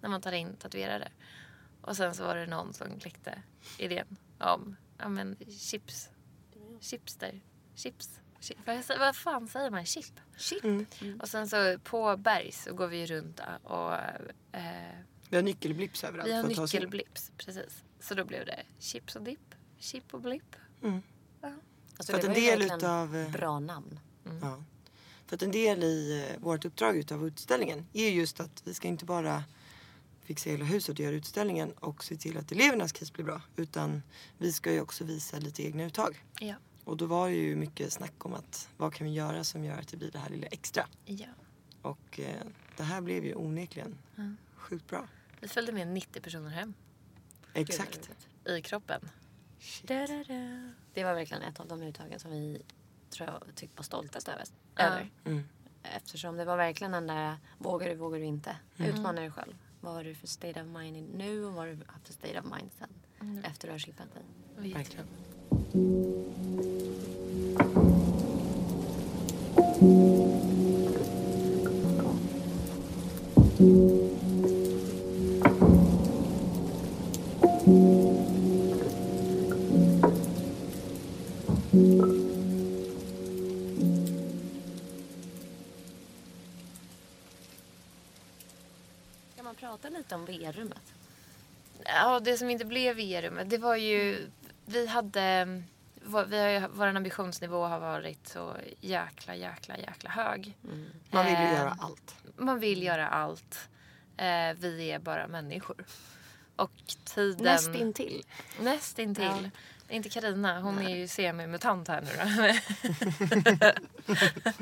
[0.00, 1.08] När man tar in tatuerare.
[1.86, 3.42] Och sen så var det någon som kläckte
[3.78, 6.08] idén om ja, men chips.
[6.80, 7.40] Chipster.
[7.74, 8.20] Chips.
[8.40, 8.58] Chip.
[8.66, 9.84] Vad, vad fan säger man?
[9.84, 10.20] Chip?
[10.36, 10.64] Chip.
[10.64, 11.20] Mm.
[11.20, 13.94] Och sen så på Bergs så går vi runt och
[14.52, 17.32] eh, Vi har nyckelblips överallt vi har nyckelblips.
[17.36, 17.84] Precis.
[18.00, 19.54] Så då blev det chips och dipp.
[19.78, 20.56] Chip och blipp.
[20.82, 21.02] Mm.
[21.96, 23.16] Alltså, För att en del utav...
[23.16, 24.00] eh, Bra namn.
[24.42, 24.64] Ja.
[25.26, 28.88] För att en del i eh, vårt uppdrag utav utställningen är just att vi ska
[28.88, 29.44] inte bara
[30.24, 33.40] fixa hela huset och göra utställningen och se till att elevernas KIS blir bra.
[33.56, 34.02] Utan
[34.38, 36.24] vi ska ju också visa lite egna uttag.
[36.40, 36.54] Ja.
[36.84, 39.78] Och då var det ju mycket snack om att vad kan vi göra som gör
[39.78, 40.86] att det blir det här lilla extra.
[41.04, 41.26] ja.
[41.82, 43.98] Och eh, det här blev ju onekligen
[44.56, 45.08] sjukt bra.
[45.40, 46.74] Vi följde med 90 personer hem
[47.54, 48.10] Exakt.
[48.44, 49.08] i kroppen.
[49.82, 52.62] Det var verkligen ett av de uttagen som vi
[53.10, 54.44] tror jag tyckte var stoltast över.
[54.76, 54.98] Ja.
[55.24, 55.44] Mm.
[55.82, 58.56] Eftersom det var verkligen den där vågar du, vågar du inte.
[58.76, 59.54] Utmana dig själv.
[59.84, 62.40] Vad har du för state of mind nu och vad har du haft för state
[62.40, 63.42] of mind sen?
[63.44, 64.72] Efter du har chippat dig.
[64.72, 65.06] Verkligen.
[69.80, 70.23] man
[90.04, 90.94] lite om VR-rummet?
[91.84, 94.30] Ja, det som inte blev VR-rummet, det var ju...
[94.66, 95.62] Vi hade...
[96.28, 100.56] Vi har ju, vår ambitionsnivå har varit så jäkla, jäkla, jäkla hög.
[101.10, 102.14] Man vill ju Eh, göra allt.
[102.36, 103.68] Man vill göra allt.
[104.16, 105.84] Eh, vi är bara människor.
[106.56, 106.72] Och
[107.04, 107.44] tiden...
[107.44, 108.22] Nästintill.
[108.60, 109.50] Nästintill.
[109.88, 112.54] Inte Karina, hon är ju semimutant här nu då.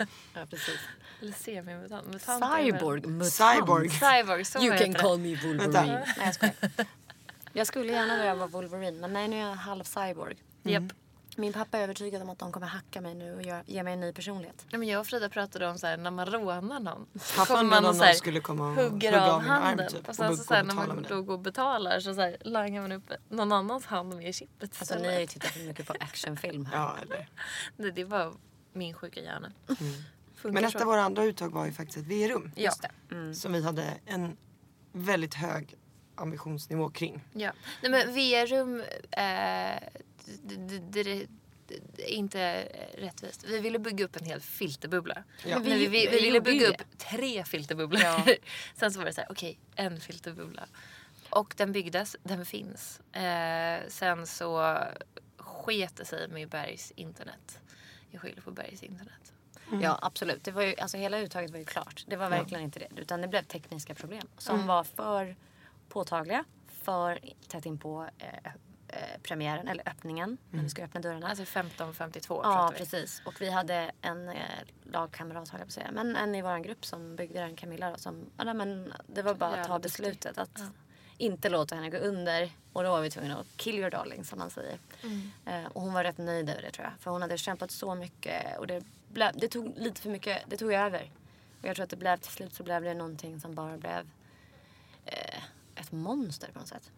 [0.35, 0.81] Ja, precis.
[1.23, 2.07] Eller semimutant.
[2.07, 3.07] Mutant Cyborg.
[3.07, 3.33] Mutant.
[3.33, 3.91] Cyborg.
[3.91, 4.99] Cyborg, så You heter can det.
[4.99, 5.59] call me Wolverine.
[5.59, 5.83] Vänta.
[5.83, 6.55] Nej jag skojar.
[7.53, 10.37] Jag skulle gärna vilja vara Wolverine men nej nu är jag halv cyborg.
[10.63, 10.83] Japp.
[11.37, 14.01] Min pappa är övertygad om att de kommer hacka mig nu och ge mig en
[14.01, 14.67] ny personlighet.
[14.71, 17.07] Nej, men jag och Frida pratade om så här, när man rånar någon.
[17.37, 19.89] Pappan kommer när och någon så här skulle komma och hugger hugga av av handen.
[19.89, 22.21] typ, och sen och så, så här, när man då går och betalar så, så
[22.21, 25.51] här, langar man upp någon annans hand med i chippet Alltså ni har ju tittat
[25.51, 26.77] för mycket på actionfilm här.
[26.79, 27.29] Ja, eller.
[27.77, 28.33] det, det var
[28.73, 29.53] min sjuka hjärna.
[30.43, 30.63] Funkar Mm.
[30.63, 32.53] Men ett av våra andra uttag var ju faktiskt ett VR-rum.
[32.57, 32.73] Ja.
[33.35, 34.37] Som vi hade en
[34.93, 35.75] väldigt hög
[36.15, 37.21] ambitionsnivå kring.
[37.33, 37.53] Ja.
[37.83, 39.89] Nej men VR-rum, eh,
[40.43, 41.27] det, det,
[42.07, 43.45] inte rättvist.
[43.49, 45.25] Vi ville bygga upp en hel filterbubbla.
[45.47, 45.59] Ja.
[45.59, 48.03] Men vi- vi, vi, vi vi ville bygga upp tre filterbubblor.
[48.03, 48.27] Ja.
[48.75, 50.67] Sen så var det så här, okej, en filterbubbla.
[51.31, 53.01] Och den byggdes, den finns.
[53.01, 54.79] Eh, sen så
[55.37, 57.59] sket det sig med Bergs internet.
[58.11, 59.33] Jag skyller på Bergs internet.
[59.81, 60.45] Ja absolut.
[60.45, 62.05] Det var ju, alltså, hela uttaget var ju klart.
[62.07, 62.89] Det var verkligen inte det.
[62.97, 65.37] Utan det blev tekniska problem som var för
[65.89, 66.45] påtagliga.
[66.67, 68.53] För tätt in på eh,
[68.89, 71.29] eh, premiären eller öppningen när vi ska öppna dörrarna.
[71.29, 73.23] Alltså 1552 Ja, precis.
[73.25, 74.35] Och vi hade en eh,
[74.85, 75.91] lagkamrat, höll jag på att säga.
[75.93, 77.91] Men en i vår grupp som byggde den, Camilla.
[77.91, 80.61] Då, som, ja, men det var bara att ta beslutet att
[81.19, 82.51] inte låta henne gå under.
[82.73, 84.79] Och då var vi tvungna att kill your darling, som man säger.
[85.03, 85.31] Mm.
[85.47, 86.93] Eh, och hon var rätt nöjd över det, tror jag.
[87.01, 88.59] För hon hade kämpat så mycket.
[88.59, 91.11] Och det, blev, det tog lite för mycket, det tog över.
[91.63, 94.11] Och jag tror att det blev, till slut så blev det någonting som bara blev
[95.05, 95.43] eh,
[95.75, 96.91] ett monster på något sätt.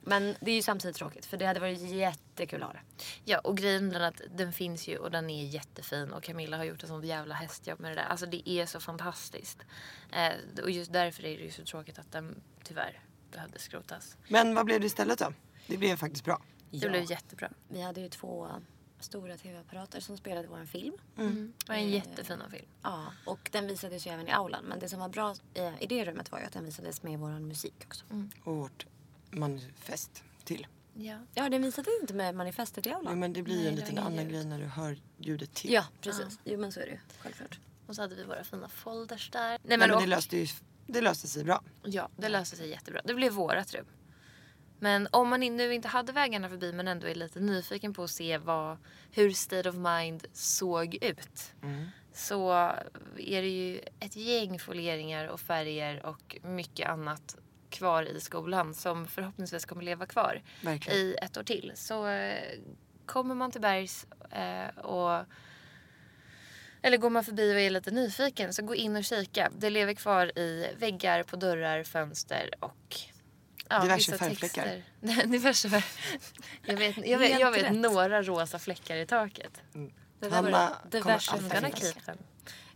[0.00, 2.80] Men det är ju samtidigt tråkigt, för det hade varit jättekul att ha det.
[3.24, 6.64] Ja, och grejen är att den finns ju och den är jättefin och Camilla har
[6.64, 8.04] gjort ett sånt jävla hästjobb med det där.
[8.04, 9.58] Alltså det är så fantastiskt.
[10.12, 13.00] Eh, och just därför är det ju så tråkigt att den tyvärr
[13.32, 14.16] behövde skrotas.
[14.28, 15.32] Men vad blev det istället då?
[15.66, 16.42] Det blev faktiskt bra.
[16.70, 16.88] Det Ja.
[16.88, 17.50] blev jättebra.
[17.68, 18.48] Vi hade ju två
[19.06, 20.94] stora tv-apparater som spelade vår film.
[21.18, 21.52] Mm.
[21.58, 22.66] Det var en jättefin film.
[22.82, 24.64] Ja, och den visades ju även i aulan.
[24.64, 27.18] Men det som var bra eh, i det rummet var ju att den visades med
[27.18, 28.04] vår musik också.
[28.44, 28.86] Och vårt
[29.30, 30.66] manifest till.
[30.94, 31.18] Ja.
[31.34, 33.12] Ja, den visades inte med manifestet i aulan.
[33.12, 34.28] Jo men det blir ju Nej, en liten annan ljud.
[34.30, 35.72] grej när du hör ljudet till.
[35.72, 36.38] Ja, precis.
[36.44, 36.98] Jo, men så är det ju.
[37.18, 37.58] Självklart.
[37.86, 39.40] Och så hade vi våra fina folders där.
[39.48, 40.46] Nej, Nej, men men och, det löste, ju,
[40.86, 41.62] det löste sig bra.
[41.82, 43.00] Ja, det löste sig jättebra.
[43.04, 43.86] Det blev vårat rum.
[44.78, 48.10] Men om man nu inte hade vägarna förbi men ändå är lite nyfiken på att
[48.10, 48.78] se vad,
[49.12, 51.54] hur State of Mind såg ut.
[52.12, 52.52] Så
[53.16, 57.36] är det ju ett gäng folieringar och färger och mycket annat
[57.70, 60.98] kvar i skolan som förhoppningsvis kommer leva kvar Verkligen.
[60.98, 61.72] i ett år till.
[61.74, 62.58] Så eh,
[63.06, 65.24] kommer man till Bergs eh, och
[66.82, 69.50] eller går man förbi och är lite nyfiken så gå in och kika.
[69.58, 72.96] Det lever kvar i väggar, på dörrar, fönster och
[73.68, 74.82] ja, Diverse färgfläckar.
[75.26, 75.84] Diverse färg...
[76.62, 79.62] Jag vet, jag vet, jag vet några rosa fläckar i taket.
[80.20, 82.18] Det Hanna var kommer diverse them.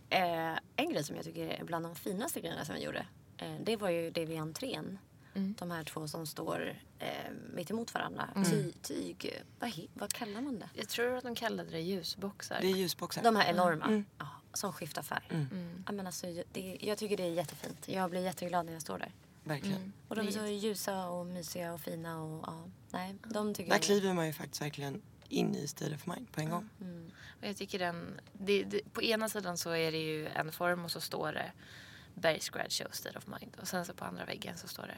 [0.09, 3.05] Eh, en grej som jag tycker är bland de finaste grejerna som vi gjorde.
[3.37, 4.99] Eh, det var ju det vid entrén.
[5.33, 7.07] De här två som står eh,
[7.53, 8.29] mitt emot varandra.
[8.49, 9.43] Ty, tyg...
[9.59, 10.69] Vad, vad kallar man det?
[10.73, 12.57] Jag tror att de kallade det ljusboxar.
[12.61, 13.23] Det är ljusboxar.
[13.23, 14.03] De här enorma.
[14.17, 15.27] Ja, som skiftar färg.
[15.29, 15.83] Mm.
[15.85, 17.87] Ja, men alltså, det, jag tycker det är jättefint.
[17.87, 19.11] Jag blir jätteglad när jag står där.
[19.43, 19.93] Verkligen.
[20.07, 22.21] Och de är så ljusa och mysiga och fina.
[22.21, 23.83] Och, ja, nej, de tycker Där jag...
[23.83, 26.69] kliver man ju faktiskt verkligen in i State of Mind på en gång.
[27.41, 30.85] Och jag tycker den, det, det, på ena sidan så är det ju en form
[30.85, 31.51] och så står det
[32.15, 33.57] Bergs Grad Show State of Mind.
[33.61, 34.97] Och sen så på andra väggen så står det,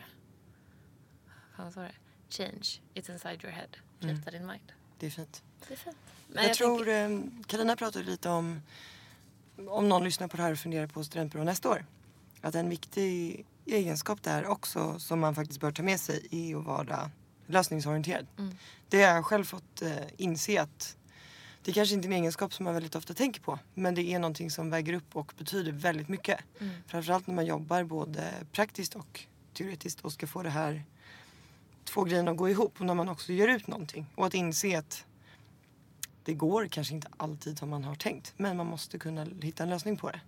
[1.26, 1.94] vad fan står det?
[2.30, 3.68] Change, it's inside your head,
[4.02, 4.72] keep that in mind.
[5.00, 5.44] Det är fint.
[5.68, 5.98] Det är fint.
[6.28, 7.10] Men jag, jag tror eh,
[7.48, 8.62] Carina pratade lite om
[9.68, 11.86] om någon lyssnar på det här och funderar på studentbyrå nästa år.
[12.44, 16.66] Att en viktig egenskap där också som man faktiskt bör ta med sig är att
[16.66, 17.12] vara
[17.48, 18.28] lösningsorienterad.
[18.90, 20.98] Det har jag själv fått eh, inse att
[21.64, 23.60] det kanske inte är en egenskap som man väldigt ofta tänker på.
[23.74, 26.40] Men det är någonting som väger upp och betyder väldigt mycket.
[26.88, 30.84] Framförallt när man jobbar både praktiskt och teoretiskt och ska få det här
[31.84, 32.80] två grejerna att gå ihop.
[32.80, 34.06] Och när man också gör ut någonting.
[34.16, 35.06] Och att inse att
[36.24, 38.34] det går kanske inte alltid som man har tänkt.
[38.38, 40.22] Men man måste kunna hitta en lösning på det.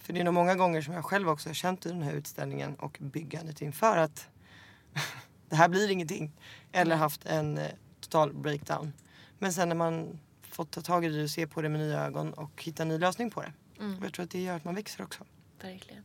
[0.00, 2.12] För det är nog många gånger som jag själv också har känt i den här
[2.12, 4.28] utställningen och byggandet inför att
[5.48, 6.32] det här blir ingenting.
[6.72, 8.92] Eller haft en eh, total breakdown.
[9.38, 12.00] Men sen när man fått ta tag i det och se på det med nya
[12.06, 13.52] ögon och hitta en ny lösning på det.
[13.98, 15.24] Och jag tror att det gör att man växer också.
[15.60, 16.04] Verkligen.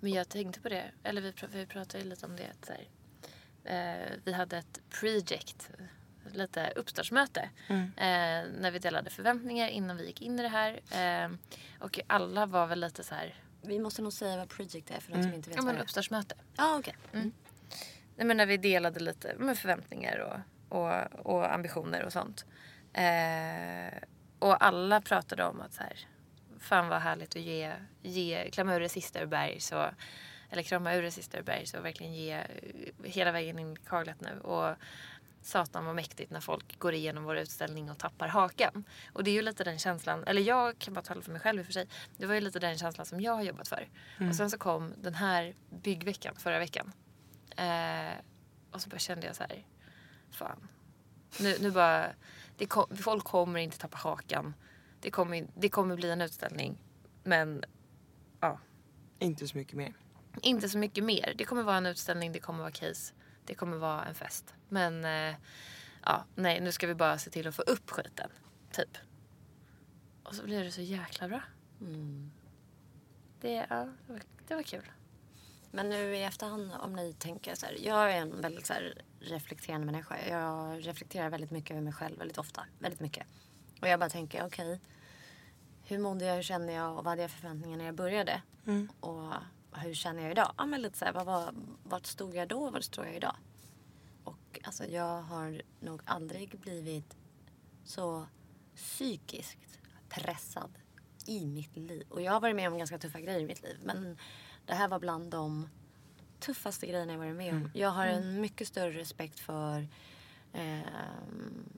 [0.00, 2.46] Men jag tänkte på det, eller vi, pr- vi pratade ju lite om det.
[2.50, 5.70] Att så här, eh, vi hade ett project,
[6.32, 7.50] lite uppstartsmöte.
[7.68, 7.82] Mm.
[7.82, 10.80] Eh, när vi delade förväntningar innan vi gick in i det här.
[10.92, 11.30] Eh,
[11.78, 15.12] och alla var väl lite så här, Vi måste nog säga vad Project är för
[15.12, 16.34] de som inte vet ja vad men uppstartsmöte.
[16.56, 16.96] Ja, okej.
[18.16, 22.44] Nej, men när vi delade lite med förväntningar och, och, och ambitioner och sånt.
[22.92, 23.98] Eh,
[24.38, 25.98] och alla pratade om att så här,
[26.58, 29.86] fan vad härligt att ge, ge klämma ur det sista ur bergs och,
[30.50, 32.44] eller krama ur det sista ur bergs och verkligen ge eh,
[33.04, 34.40] hela vägen in i kaklet nu.
[34.40, 34.76] Och
[35.46, 38.84] satan vad mäktigt när folk går igenom vår utställning och tappar hakan.
[39.12, 41.58] Och det är ju lite den känslan, eller jag kan bara tala för mig själv
[41.60, 41.88] i och för sig.
[42.16, 43.88] Det var ju lite den känslan som jag har jobbat för.
[44.28, 46.92] Och sen så kom den här byggveckan förra veckan.
[47.56, 48.14] Eh,
[48.70, 49.66] och så bara kände jag så här,
[50.30, 50.68] fan.
[51.40, 52.06] Nu, nu bara,
[52.68, 54.54] kom, folk kommer inte tappa hakan.
[55.00, 56.78] Det kommer, det kommer bli en utställning.
[57.24, 57.64] Men
[58.40, 58.58] ja,
[59.18, 59.92] Inte så mycket mer.
[60.42, 61.34] inte så mycket mer.
[61.38, 64.54] Det kommer vara en utställning, det kommer vara case, det kommer vara en fest.
[64.68, 65.36] Men eh,
[66.04, 68.30] ja, nej, nu ska vi bara se till att få upp skiten.
[68.72, 68.98] Typ.
[70.22, 71.42] Och så blev det så jäkla bra.
[73.40, 74.90] Det, ja, det, var, det var kul.
[75.70, 77.76] Men nu i efterhand om ni tänker så här.
[77.80, 80.16] Jag är en väldigt så här, reflekterande människa.
[80.28, 82.66] Jag reflekterar väldigt mycket över mig själv väldigt ofta.
[82.78, 83.26] Väldigt mycket.
[83.80, 84.80] Och jag bara tänker okej.
[85.84, 86.34] hur mådde jag?
[86.34, 86.90] Hur kände jag?
[86.90, 88.42] Och vad hade jag för förväntningar när jag började?
[89.00, 89.32] Och
[89.76, 90.52] hur känner jag idag?
[90.58, 92.70] Ja men lite så här, vad var, vart stod jag då?
[92.70, 93.36] Vart står jag idag?
[94.24, 97.16] Och alltså jag har nog aldrig blivit
[97.84, 98.26] så
[98.76, 100.70] psykiskt pressad
[101.26, 102.06] i mitt liv.
[102.10, 103.78] Och jag har varit med om ganska tuffa grejer i mitt liv.
[103.84, 104.18] Men
[104.66, 105.68] det här var bland de
[106.40, 107.70] tuffaste grejerna jag varit med om.
[107.74, 109.88] Jag har en mycket större respekt för
[110.52, 111.68] ehm,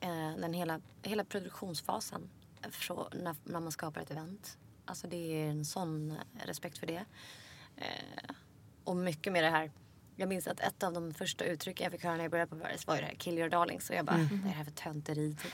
[0.00, 2.30] eh, den hela, hela produktionsfasen.
[2.70, 4.58] Från, när, när man skapar ett event.
[4.84, 7.04] Alltså det är en sån respekt för det.
[7.80, 8.34] Eh,
[8.84, 9.70] och mycket med det här.
[10.16, 12.56] Jag minns att ett av de första uttrycken jag fick höra när jag började på
[12.56, 13.90] Paris var ju det här kill your darlings.
[13.90, 15.52] Och jag bara, det är det här för tönteri typ.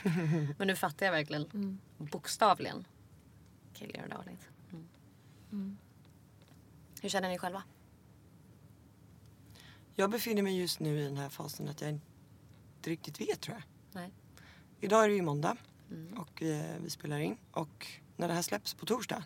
[0.57, 2.87] Men nu fattar jag verkligen bokstavligen.
[3.73, 4.41] Kill your darlings.
[5.51, 5.77] Mm.
[7.01, 7.63] Hur känner ni själva?
[9.95, 13.57] Jag befinner mig just nu i den här fasen att jag inte riktigt vet tror
[13.57, 13.63] jag.
[14.01, 14.11] Nej.
[14.79, 15.57] Idag är det ju måndag
[16.15, 17.37] och eh, vi spelar in.
[17.51, 19.23] Och när det här släpps på torsdag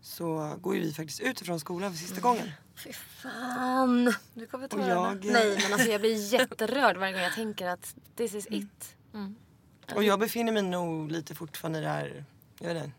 [0.00, 2.50] så går ju vi faktiskt ut ifrån skolan för sista gången.
[2.74, 4.14] Fy fan!
[4.34, 4.88] Du kommer tårarna.
[4.88, 8.46] jag, eh, Nej men alltså jag blir jätterörd varje gång jag tänker att this is
[8.50, 8.96] it.
[9.94, 12.24] Och jag befinner mig nog lite fortfarande i det här,
[12.60, 12.96] jag vet inte,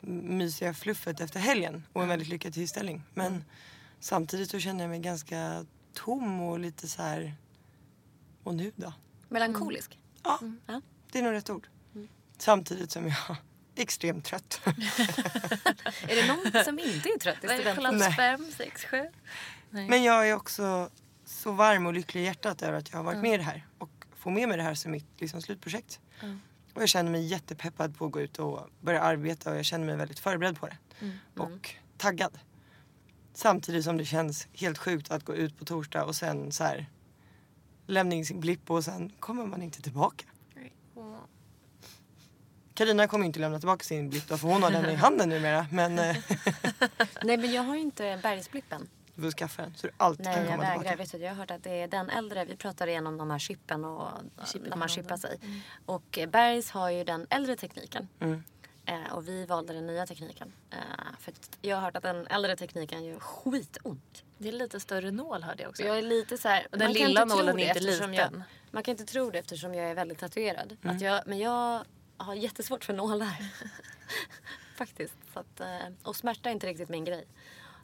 [0.00, 3.02] mysiga fluffet efter helgen och en väldigt lyckad tillställning.
[3.14, 3.44] Men
[4.00, 7.34] samtidigt så känner jag mig ganska tom och lite så här,
[8.42, 8.92] och nu då?
[9.28, 9.98] Melankolisk.
[10.22, 10.80] Ja, Ja.
[11.12, 11.68] det är nog rätt ord.
[12.38, 13.36] Samtidigt som jag
[13.82, 14.60] extremt trött.
[16.08, 17.98] Är det någon som inte är trött i Vad är det, studenten?
[17.98, 18.12] Nej.
[18.12, 19.08] fem, sex, sju?
[19.70, 19.88] Nej.
[19.88, 20.90] Men jag är också
[21.24, 23.66] så varm och lycklig i hjärtat över att jag har varit med i det här
[23.78, 26.00] och får med mig det här som mitt liksom, slutprojekt.
[26.74, 29.86] Och jag känner mig jättepeppad på att gå ut och börja arbeta och jag känner
[29.86, 30.76] mig väldigt förberedd på det.
[31.36, 32.38] Och taggad.
[33.34, 36.86] Samtidigt som det känns helt sjukt att gå ut på torsdag och sen så här
[37.86, 40.24] lämna in sin blipp och sen kommer man inte tillbaka.
[42.78, 45.66] Karina kommer inte lämna tillbaka sin blipp för hon har den i handen numera.
[45.72, 46.16] Men eh,
[47.22, 48.88] Nej men jag har ju inte bergsblippen.
[49.14, 50.78] du får skaffa den så du alltid Nej kan jag komma vägrar.
[50.78, 50.96] tillbaka.
[50.96, 52.44] Vet du, jag har hört att det är den äldre.
[52.44, 54.08] Vi pratade igenom de här chippen och
[54.68, 55.38] när man chippar sig.
[55.86, 58.08] Och eh, Bergs har ju den äldre tekniken.
[58.20, 58.42] Mm.
[58.86, 60.52] Eh, och vi valde den nya tekniken.
[60.70, 60.78] Eh,
[61.18, 64.24] för jag har hört att den äldre tekniken gör skitont.
[64.38, 65.82] Det är lite större nål hörde jag också.
[65.82, 67.68] Jag är lite så här, Och den man kan lilla inte tro nålen det är
[67.68, 68.14] inte liten.
[68.14, 70.76] Jag, man kan inte tro det eftersom jag är väldigt tatuerad.
[70.82, 70.96] Mm.
[70.96, 71.84] Att jag, men jag
[72.18, 73.36] har jättesvårt för nålar.
[74.76, 75.14] Faktiskt.
[75.32, 75.66] Så att, eh,
[76.02, 77.26] och smärta är inte riktigt min grej.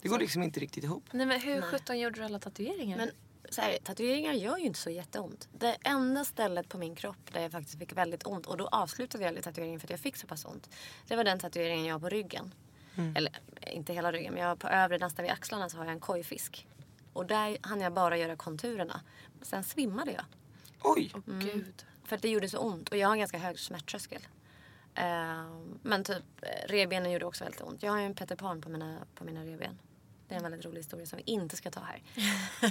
[0.01, 1.03] Det går liksom inte riktigt ihop.
[1.11, 2.97] Nej men hur sjutton gjorde du alla tatueringar?
[2.97, 3.11] Men
[3.49, 5.47] så här, tatueringar gör ju inte så jätteont.
[5.51, 9.23] Det enda stället på min kropp där jag faktiskt fick väldigt ont och då avslutade
[9.23, 10.69] jag aldrig tatueringen för att jag fick så pass ont.
[11.07, 12.53] Det var den tatueringen jag har på ryggen.
[13.15, 13.33] Eller
[13.67, 16.67] inte hela ryggen men jag på övre nästan vid axlarna så har jag en kojfisk.
[17.13, 19.01] Och där hann jag bara göra konturerna.
[19.41, 20.25] Sen svimmade jag.
[20.83, 21.11] Oj!
[21.15, 21.85] Åh gud.
[22.05, 24.27] För att det gjorde så ont och jag har en ganska hög smärttröskel.
[24.95, 27.83] Ehm, men typ eh, revbenen gjorde också väldigt ont.
[27.83, 29.79] Jag har ju en Peter Pan på mina, på mina revben.
[30.27, 32.01] Det är en väldigt rolig historia som vi inte ska ta här.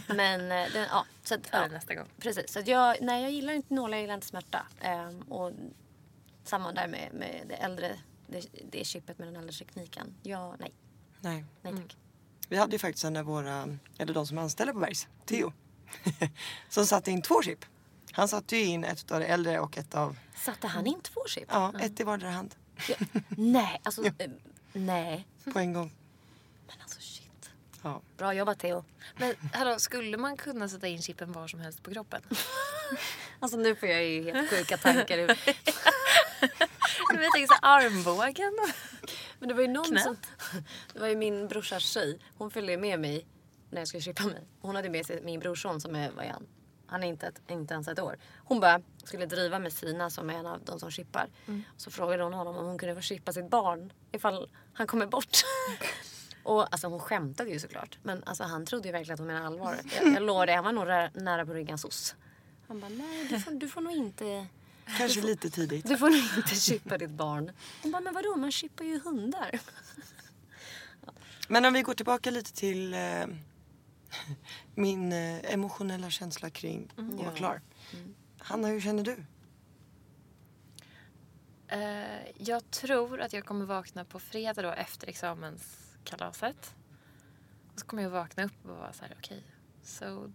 [0.15, 2.09] Men eh, den, ja, så att, ja, nästa gång.
[2.19, 2.53] Precis.
[2.53, 4.67] Så att jag, nej, jag gillar inte nålar, jag gillar inte smärta.
[4.81, 5.53] Ehm, och
[6.45, 10.15] samma där med, med det äldre, det, det chippet med den äldre tekniken.
[10.23, 10.73] Ja, nej.
[11.21, 11.45] Nej.
[11.63, 11.97] Nej tack.
[12.49, 15.53] Vi hade ju faktiskt en av våra, eller de som anställer på Bergs, Theo.
[16.69, 17.65] som satte in två chip.
[18.15, 21.21] Han satte ju in ett av det äldre och ett av, Satte han in två
[21.27, 21.45] chip?
[21.49, 22.55] ja, ett i vardera hand.
[23.29, 24.13] Nej, alltså eh,
[24.73, 25.27] nej.
[25.53, 25.93] På en gång.
[26.67, 27.51] Men alltså shit.
[27.83, 28.01] Ja.
[28.17, 28.85] Bra jobbat Theo.
[29.17, 32.23] Men hallå, skulle man kunna sätta in chippen var som helst på kroppen?
[33.41, 35.19] Alltså nu får jag ju helt sjuka tankar.
[35.19, 35.27] ur-
[37.15, 38.53] Men jag tänker så armbågen.
[39.39, 40.03] Men det var ju någon Knät.
[40.03, 40.17] som...
[40.93, 42.19] Det var ju min brorsas tjej.
[42.39, 43.27] Hon följde med mig
[43.71, 44.45] när jag skulle chippa mig.
[44.61, 46.47] Hon hade med sig min brorson som är, vad är han?
[46.95, 48.17] Han är inte, ett, inte ens ett år.
[48.45, 51.29] Hon bara skulle driva med Sina som är en av de som chippar.
[51.77, 55.37] Så frågade hon honom om hon kunde få chippa sitt barn ifall han kommer bort.
[56.43, 57.99] Och alltså hon skämtade ju såklart.
[58.03, 59.77] Men alltså han trodde ju verkligen att hon menade allvar.
[60.03, 62.15] Jag, jag lovar det, han var nog nära, nära på ringa SOS.
[62.69, 64.47] Han bara, nej du får, du får nog inte...
[64.99, 65.87] Kanske lite tidigt.
[65.87, 67.53] Du får nog inte chippa ditt barn.
[67.83, 69.61] Hon bara, men vadå man chippar ju hundar.
[71.49, 73.27] Men om vi går tillbaka lite till eh,
[74.75, 77.61] min eh, emotionella känsla kring att vara klar.
[78.39, 79.25] Hanna, hur känner du?
[81.69, 86.75] Eh, jag tror att jag kommer vakna på fredag då efter examenskalaset.
[87.73, 89.43] Och så kommer jag vakna upp och vara så här, okej,
[89.83, 90.33] so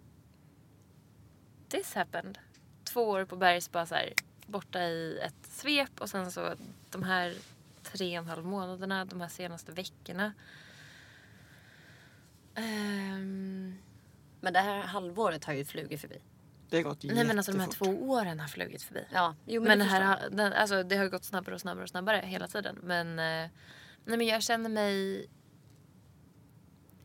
[1.69, 2.37] this happened.
[2.83, 4.13] Två år på Bergs bara så här,
[4.47, 6.53] borta i ett svep och sen så
[6.89, 7.35] de här
[7.83, 10.33] tre och en halv månaderna, de här senaste veckorna.
[12.55, 13.77] Ehm,
[14.41, 16.21] Men det här halvåret har ju flugit förbi.
[16.69, 19.03] Det har gått nej men alltså de här två åren har flugit förbi.
[19.13, 21.83] Ja, jo, Men, det det, här, den, alltså, det har ju gått snabbare och snabbare
[21.83, 22.79] och snabbare hela tiden.
[22.83, 23.49] Men, eh,
[24.05, 25.25] nej, men jag känner mig...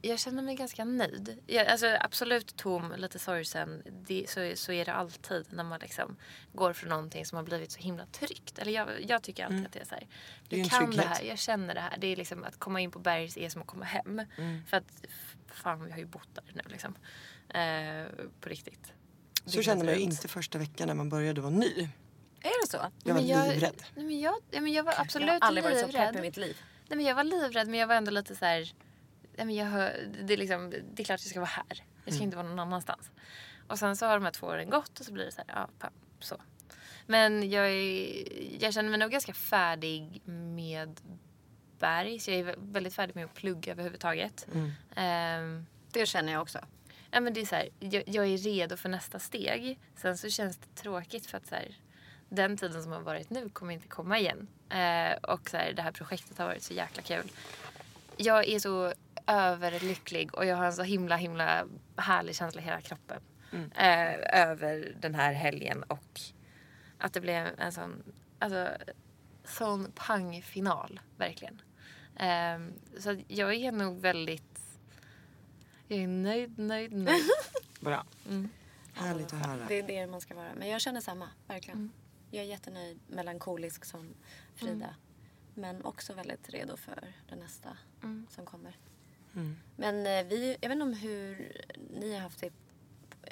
[0.03, 1.39] Jag känner mig ganska nöjd.
[1.47, 3.83] Jag, alltså, absolut tom, lite sorgsen.
[4.07, 6.17] Det, så, så är det alltid när man liksom
[6.53, 8.59] går från någonting som har blivit så himla tryggt.
[8.59, 10.03] Eller jag, jag tycker alltid att det är så här.
[10.03, 10.13] Mm.
[10.49, 11.19] Det är jag kan det trygghet.
[11.19, 11.97] här, jag känner det här.
[11.99, 14.23] Det är liksom att komma in på Bergs är som att komma hem.
[14.39, 14.65] Mm.
[14.67, 15.07] För att
[15.53, 16.95] fan vi har ju bott där nu liksom.
[17.49, 18.93] Eh, på riktigt.
[19.47, 21.89] Så kände man ju inte första veckan när man började vara ny.
[22.41, 22.77] Är det så?
[23.05, 23.83] Jag var Men jag- livrädd.
[23.95, 26.13] Nej, men jag, ja, men jag var absolut jag har aldrig varit så livrädd.
[26.13, 26.57] pepp i mitt liv.
[26.89, 28.73] Nej, men jag var livrädd men jag var ändå lite så här.
[29.37, 29.91] Nej, men jag
[30.23, 31.85] det, är liksom, det är klart jag ska vara här.
[32.05, 33.11] Jag ska inte vara någon annanstans.
[33.69, 35.55] Och sen så har de här två åren gått och så blir det så här.
[35.57, 35.91] Ja, pa,
[36.21, 36.41] så.
[37.07, 41.01] Men jag, är, jag känner mig nog ganska färdig med
[41.79, 42.29] Bergs.
[42.29, 44.47] Jag är väldigt färdig med att plugga överhuvudtaget.
[44.97, 46.59] Ehm, Det känner jag också.
[47.11, 49.79] Ja, men det är så här, jag, jag är redo för nästa steg.
[49.97, 51.77] Sen så känns det tråkigt för att så här,
[52.29, 54.49] den tiden som har varit nu kommer inte komma igen.
[54.71, 57.31] Eh, och så här, det här projektet har varit så jäkla kul.
[58.17, 58.93] Jag är så
[59.27, 61.65] överlycklig och jag har en så himla himla
[61.97, 63.21] härlig känsla i hela kroppen.
[63.77, 66.21] Eh, över den här helgen och
[66.99, 68.03] att det blev en sån,
[68.39, 68.69] alltså,
[69.45, 71.63] sån pangfinal verkligen.
[72.17, 72.59] Eh,
[72.99, 74.55] så jag är nog väldigt
[75.89, 77.25] jag är nöjd, nöjd, nöjd.
[77.81, 78.07] Bra.
[78.29, 78.49] Mm.
[78.93, 79.65] Härligt att höra.
[79.69, 80.55] Det är det man ska vara.
[80.55, 81.93] Men jag känner samma, verkligen.
[82.31, 84.15] Jag är jättenöjd, melankolisk som
[84.55, 84.95] Frida.
[85.55, 87.77] Men också väldigt redo för det nästa
[88.29, 88.77] som kommer.
[89.35, 89.57] Mm.
[89.77, 91.53] Men eh, vi, jag vet inte om hur
[92.01, 92.53] ni har haft det,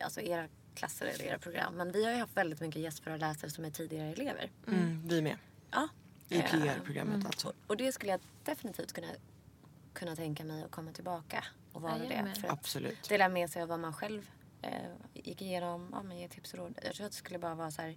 [0.02, 1.74] alltså era klasser eller era program.
[1.74, 4.50] Men vi har ju haft väldigt mycket gästföreläsare som är tidigare elever.
[4.66, 5.36] Mm, vi med.
[5.70, 5.88] Ja.
[6.32, 7.52] I PR-programmet alltså.
[7.66, 9.08] Och det skulle jag definitivt kunna,
[9.92, 12.32] kunna tänka mig att komma tillbaka och vara det.
[12.40, 13.08] För att Absolut.
[13.08, 14.30] dela med sig av vad man själv
[14.62, 14.70] eh,
[15.14, 16.78] gick igenom, ja, men ge tips och råd.
[16.84, 17.96] Jag tror att det skulle bara vara så här,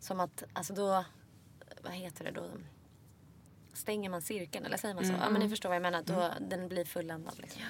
[0.00, 1.04] som att, alltså då,
[1.82, 2.50] vad heter det då?
[3.72, 5.12] Stänger man cirkeln eller säger man så?
[5.12, 7.62] Ja men ni förstår vad jag menar, då den blir fulländad liksom.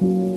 [0.00, 0.33] Men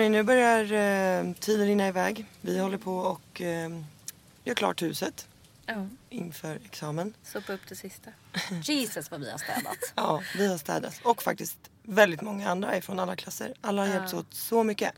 [0.00, 2.26] hörni, nu börjar eh, tiden rinna iväg.
[2.40, 3.70] Vi håller på och eh,
[4.44, 5.28] gör klart huset
[5.66, 7.14] Ja, inför examen.
[7.22, 8.10] sopa upp det sista.
[8.62, 9.76] Jesus vad vi har städat.
[9.94, 11.00] Ja, vi har städat.
[11.04, 13.54] Och faktiskt väldigt många andra ifrån alla klasser.
[13.60, 14.92] Alla har hjälpts åt så mycket.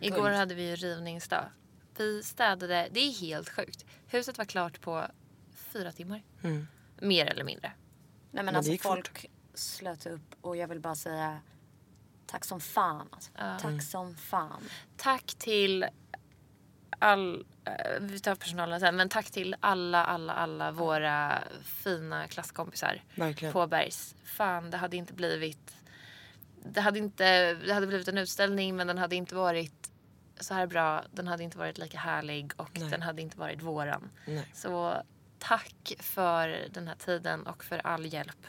[0.00, 1.44] Igår hade vi ju rivningsdag.
[1.98, 3.84] Vi städade, det är helt sjukt.
[4.06, 5.06] Huset var klart på
[5.72, 6.22] fyra timmar.
[6.42, 6.66] Mm.
[7.00, 7.72] Mer eller mindre.
[8.30, 8.92] Nej men Men det alltså gick fort.
[8.94, 11.40] folk slöt upp och jag vill bara säga
[12.36, 13.30] tack som fan alltså.
[13.60, 14.62] Tack som fan.
[14.96, 15.86] Tack till
[16.98, 23.02] all, eh, vi tar personalen sen, men tack till alla, alla, alla våra fina klasskompisar
[23.14, 23.52] Verkligen.
[23.52, 24.14] på Bergs.
[24.24, 25.76] Fan, det hade inte blivit...
[26.72, 29.90] Det hade, inte, det hade blivit en utställning men den hade inte varit
[30.40, 31.04] så här bra.
[31.12, 32.90] Den hade inte varit lika härlig och Nej.
[32.90, 34.10] den hade inte varit våran.
[34.26, 34.48] Nej.
[34.54, 35.02] Så
[35.38, 38.46] tack för den här tiden och för all hjälp.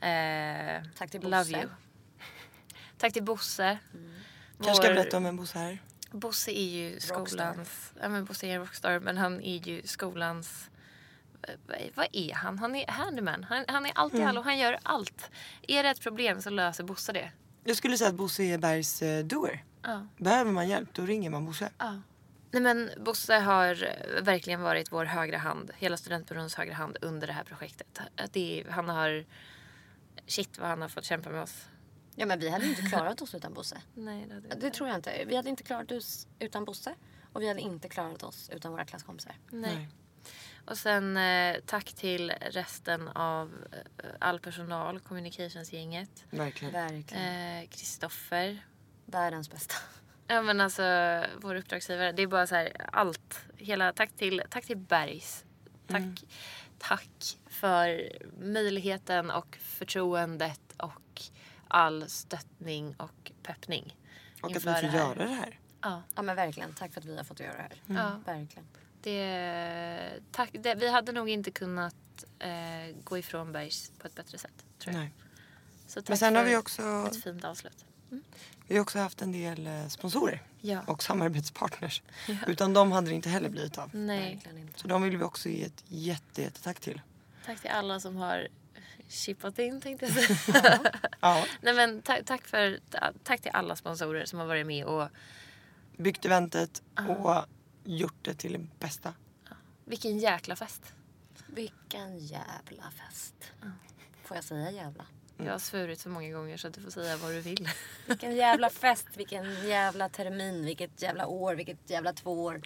[0.00, 1.56] Eh, Tack till Love Bosse.
[1.58, 1.68] you.
[3.04, 3.78] Tack till Bosse.
[4.62, 5.78] Kanske ska berätta om en Bosse här.
[6.10, 7.24] Bosse är ju Rockstar.
[7.26, 7.92] skolans...
[8.00, 10.70] Ja, men Bosse är en rockstar men han är ju skolans
[11.66, 12.58] vad är- vad är han?
[12.58, 13.44] Han är handyman.
[13.44, 14.40] Han, han är allt i allo.
[14.40, 15.30] Han gör allt.
[15.68, 17.30] Är det ett problem så löser Bosse det.
[17.64, 19.64] Jag skulle säga att Bosse är Bergs eh, doer.
[19.82, 20.06] Ja.
[20.16, 21.70] Behöver man hjälp då ringer man Bosse.
[21.78, 22.00] Ja.
[22.50, 27.26] Nej men Bosse har eh, verkligen varit vår högra hand, hela studentbyråns högra hand under
[27.26, 28.00] det här projektet.
[28.32, 29.24] Det är, han har,
[30.26, 31.64] shit vad han har fått kämpa med oss.
[32.14, 33.80] Ja men vi hade inte klarat oss utan Bosse.
[33.94, 35.24] Nej, det hade vi Det tror jag inte.
[35.26, 36.94] Vi hade inte klarat oss utan Bosse.
[37.32, 39.36] Och vi hade inte klarat oss utan våra klasskompisar.
[39.50, 39.74] Nej.
[39.74, 39.88] Nej.
[40.66, 46.24] Och sen eh, tack till resten av eh, all personal, communicationsgänget.
[46.30, 46.72] Verkligen.
[46.72, 47.62] Verkligen.
[47.62, 48.66] Eh, Kristoffer.
[49.06, 49.74] Världens bästa.
[50.26, 50.82] Ja men alltså
[51.36, 52.12] vår uppdragsgivare.
[52.12, 53.40] Det är bara så här allt.
[53.56, 55.44] Hela, tack till, tack till Bergs.
[55.86, 56.24] Tack,
[56.78, 60.92] tack för möjligheten och förtroendet och
[61.74, 63.96] all stöttning och peppning.
[64.42, 65.58] Och att vi får det göra det här.
[65.82, 66.74] Ja, Ja men verkligen.
[66.74, 68.02] Tack för att vi har fått göra det här.
[68.02, 68.20] Ja.
[68.32, 68.64] Verkligen.
[69.02, 71.94] det, tack, det, vi hade nog inte kunnat
[72.38, 72.50] eh,
[73.04, 74.64] gå ifrån Bergs på ett bättre sätt.
[74.78, 75.00] Tror jag.
[75.00, 75.12] Nej.
[75.86, 77.84] Så tack Men sen har för vi också, ett fint avslut.
[78.68, 80.80] vi har också haft en del eh, sponsorer Ja.
[80.86, 82.02] och samarbetspartners.
[82.46, 83.90] Utan de hade det inte heller blivit av.
[83.94, 84.78] Nej, Verkligen inte.
[84.80, 87.00] Så de vill vi också ge ett jätte, jättetack till.
[87.46, 88.48] tack till alla som har
[89.08, 90.80] chippat in tänkte jag säga.
[91.20, 92.78] Ja, Nej men ta- tack, för,
[93.22, 95.08] tack till alla sponsorer som har varit med och
[95.96, 97.44] byggt eventet och
[97.84, 99.14] gjort det till det bästa.
[99.84, 100.94] vilken jäkla fest.
[101.46, 103.34] Vilken jävla fest.
[104.24, 105.06] Får jag säga jävla?
[105.36, 107.68] Jag har svurit så många gånger så att du får säga vad du vill.
[108.06, 112.60] Vilken jävla fest, vilken jävla termin, vilket jävla år, vilket jävla två år.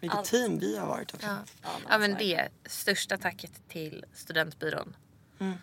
[0.00, 0.28] Vilket Allt.
[0.28, 1.26] team vi har varit också.
[1.26, 1.36] Ja.
[1.62, 4.96] Ja, Ja men det största tacket till studentbyrån.
[5.38, 5.58] Mm.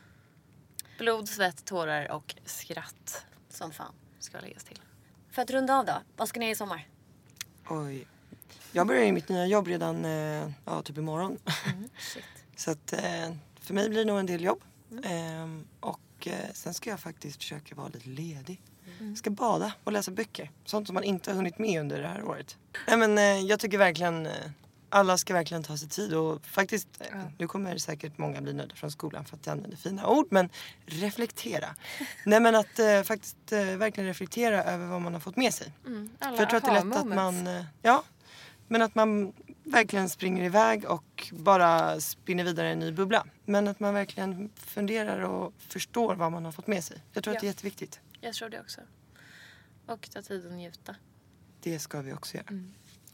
[0.97, 3.93] Blod, svett, tårar och skratt Som fan.
[4.19, 4.79] ska läggas till.
[5.31, 6.87] För att runda av då, vad ska ni göra i sommar?
[7.69, 8.07] Oj.
[8.71, 11.37] Jag börjar ju mitt nya jobb redan eh, ja, typ imorgon.
[11.99, 12.23] Shit.
[12.55, 14.61] Så att eh, för mig blir det nog en del jobb.
[15.03, 18.61] Ehm, och eh, sen ska jag faktiskt försöka vara lite ledig.
[18.99, 20.51] Jag ska bada och läsa böcker.
[20.65, 22.57] Sånt som man inte har hunnit med under det här året.
[22.87, 24.27] Nej men jag tycker verkligen
[24.89, 28.75] alla ska verkligen ta sig tid och faktiskt, eh, nu kommer säkert många bli nöjda
[28.75, 30.49] från skolan för att jag använder fina ord, men
[30.85, 31.75] reflektera.
[32.25, 35.71] Nej men att eh, faktiskt eh, verkligen reflektera över vad man har fått med sig.
[36.19, 38.03] Alla För jag tror att det är lätt att man, eh, ja,
[38.67, 39.33] men att man
[39.63, 43.25] verkligen springer iväg och bara spinner vidare i en ny bubbla.
[43.45, 47.01] Men att man verkligen funderar och förstår vad man har fått med sig.
[47.13, 47.37] Jag tror Ja.
[47.37, 47.99] att det är jätteviktigt.
[48.21, 48.81] Jag tror det också.
[49.85, 50.95] Och ta tid att njuta.
[51.61, 52.63] Det ska vi också göra.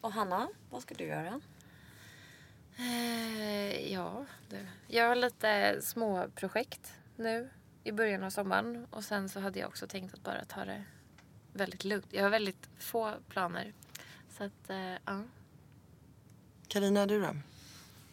[0.01, 1.41] Och Hanna, vad ska du göra?
[2.77, 4.67] Eh, ja, det.
[4.87, 7.49] jag har lite små projekt nu
[7.83, 8.87] i början av sommaren.
[8.89, 10.83] Och sen så hade jag också tänkt att bara ta det
[11.53, 12.07] väldigt lugnt.
[12.09, 13.73] Jag har väldigt få planer.
[14.37, 15.23] Så att, eh, ja.
[16.67, 17.35] Carina, du då?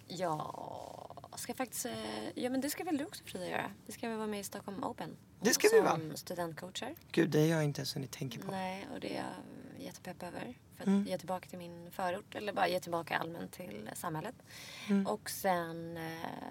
[0.08, 1.86] Jag ska faktiskt...
[1.86, 1.92] eh,
[2.34, 3.70] Ja men det ska väl du också Frida göra?
[3.86, 5.16] Vi ska väl vara med i Stockholm Open.
[5.40, 5.96] Det ska vi vara.
[5.96, 6.94] Som studentcoacher.
[7.12, 8.50] Gud, det har jag inte ens hunnit tänka på.
[8.50, 9.24] Nej, och det är
[9.76, 10.54] jag jättepepp över.
[10.80, 11.06] För att Mm.
[11.06, 12.34] ge tillbaka till min förort.
[12.34, 14.34] Eller bara ge tillbaka allmänt till samhället.
[14.88, 15.06] Mm.
[15.06, 16.02] Och sen eh,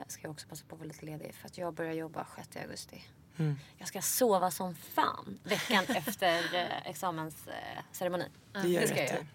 [0.07, 1.33] ska jag också passa på att vara lite ledig.
[1.33, 3.03] För att jag börjar jobba 6 augusti.
[3.37, 3.55] Mm.
[3.77, 8.25] Jag ska sova som fan veckan efter eh, examensceremoni.
[8.53, 9.25] Det gör det ska jag göra.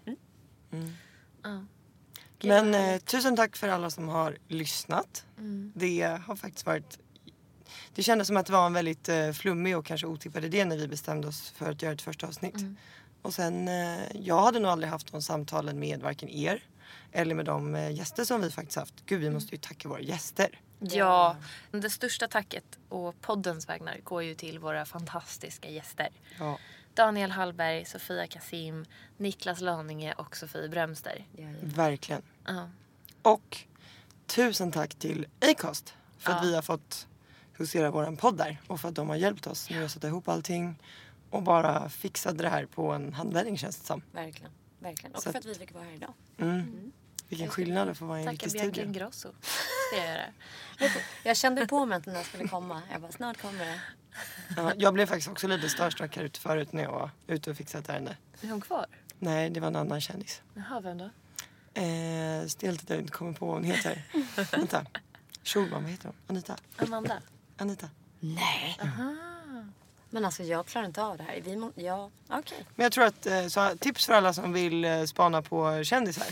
[0.73, 0.93] Mm.
[1.43, 1.65] ja.
[2.43, 5.27] Men eh, tusen tack för alla som har lyssnat.
[5.39, 5.73] Mm.
[5.77, 6.99] Det har faktiskt varit...
[7.95, 10.77] Det kändes som att det var en väldigt eh, flummig och kanske otippad idé när
[10.77, 12.57] vi bestämde oss för att göra ett första avsnitt.
[12.57, 12.77] Mm.
[13.25, 16.63] Och sen, eh, jag hade nog aldrig haft de samtalen med varken er
[17.13, 18.95] eller med de eh, gäster som vi faktiskt haft.
[19.07, 20.61] Gud, vi måste ju tacka våra gäster.
[20.79, 21.37] Ja,
[21.71, 26.09] det största tacket och poddens vägnar går ju till våra fantastiska gäster.
[26.39, 26.59] Ja.
[26.95, 28.85] Daniel Hallberg, Sofia Kasim,
[29.17, 31.27] Niklas Laninge och Sofie Brömster.
[31.37, 31.57] Ja, ja.
[31.63, 32.23] Verkligen.
[32.47, 32.69] Ja.
[33.23, 33.59] Och
[34.27, 37.07] tusen tack till Acast för att vi har fått
[37.53, 40.29] husera våran podd där och för att de har hjälpt oss med att sätta ihop
[40.29, 40.79] allting
[41.35, 44.03] och bara fixade det här på en handvändning känns det som.
[44.13, 44.51] Verkligen.
[44.79, 45.15] Verkligen.
[45.15, 46.15] Och Så för att- vi fick vara här idag.
[46.39, 46.93] Mm.
[47.29, 48.89] Vilken skillnad att få vara i en Tacka riktig Bianca studio.
[48.89, 49.29] Ingrosso.
[49.93, 50.93] Ska jag göra.
[51.25, 52.83] Jag kände på mig att den här skulle komma.
[52.93, 53.81] Jag bara, snart kommer det.
[54.57, 57.57] Ja, jag blev faktiskt också lite starstruck här ute förut när jag var ute och
[57.57, 58.17] fixade ett ärende.
[58.41, 58.87] Är hon kvar?
[59.19, 60.43] Nej, det var en annan kändis.
[60.55, 61.11] Jaha, vem då?
[61.81, 64.03] Eh, stelt att jag inte kommer på vad hon heter.
[64.53, 64.87] Vänta.
[65.45, 66.17] Schulman, vad heter hon?
[66.27, 66.57] Anita?
[66.77, 67.23] Amanda?
[67.57, 67.89] Anita.
[68.21, 68.79] Nej.
[70.15, 71.41] Men alltså jag klarar inte av det här.
[71.41, 72.67] Vi må, ja, okej.
[72.75, 76.27] Men jag tror att, eh, så, tips för alla som vill eh, spana på kändisar.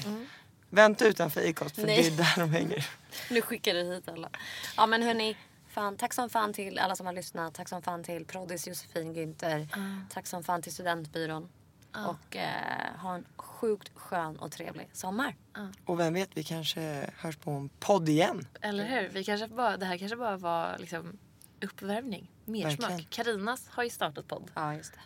[0.71, 2.03] Vänta utanför Acast för Nej.
[2.03, 2.87] det är där de hänger.
[3.31, 4.31] Nu skickar du hit alla.
[4.77, 5.37] Ja men hörni,
[5.69, 7.55] fan, tack som fan till alla som har lyssnat.
[7.55, 9.69] Tack som fan till Proddis Josefin Günther.
[10.11, 11.49] Tack som fan till Studentbyrån.
[11.93, 15.37] och eh, ha en sjukt skön och trevlig sommar.
[15.85, 18.47] Och vem vet, vi kanske hörs på en podd igen.
[18.61, 19.09] Eller hur?
[19.09, 21.19] Vi kanske bara, det här kanske bara var liksom
[21.63, 22.31] uppvärmning.
[22.45, 23.07] Mersmak.
[23.11, 24.51] Karinas har ju startat podd.
[24.55, 25.01] Ja, just det.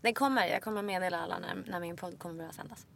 [0.00, 0.46] Den kommer.
[0.46, 2.86] Jag kommer meddela alla när, när min podd kommer börja sändas.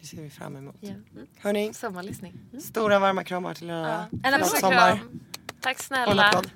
[0.00, 0.76] Det ser vi fram emot.
[0.80, 0.94] Ja.
[1.38, 2.34] Hörni, Sommarlyssning.
[2.60, 4.08] stora varma kramar till er alla.
[4.22, 4.48] En applåd.
[4.48, 4.96] Sommar.
[4.96, 5.20] kram.
[5.60, 6.22] Tack Och en snälla.
[6.22, 6.50] applåd.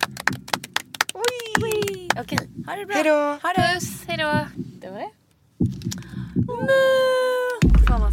[2.21, 2.95] Okej, ha det bra.
[2.95, 3.39] Hej då!
[3.43, 3.75] Ha det.
[3.75, 4.47] Puss, hejdå.
[4.57, 5.11] Det var det.
[7.89, 8.13] Fan vad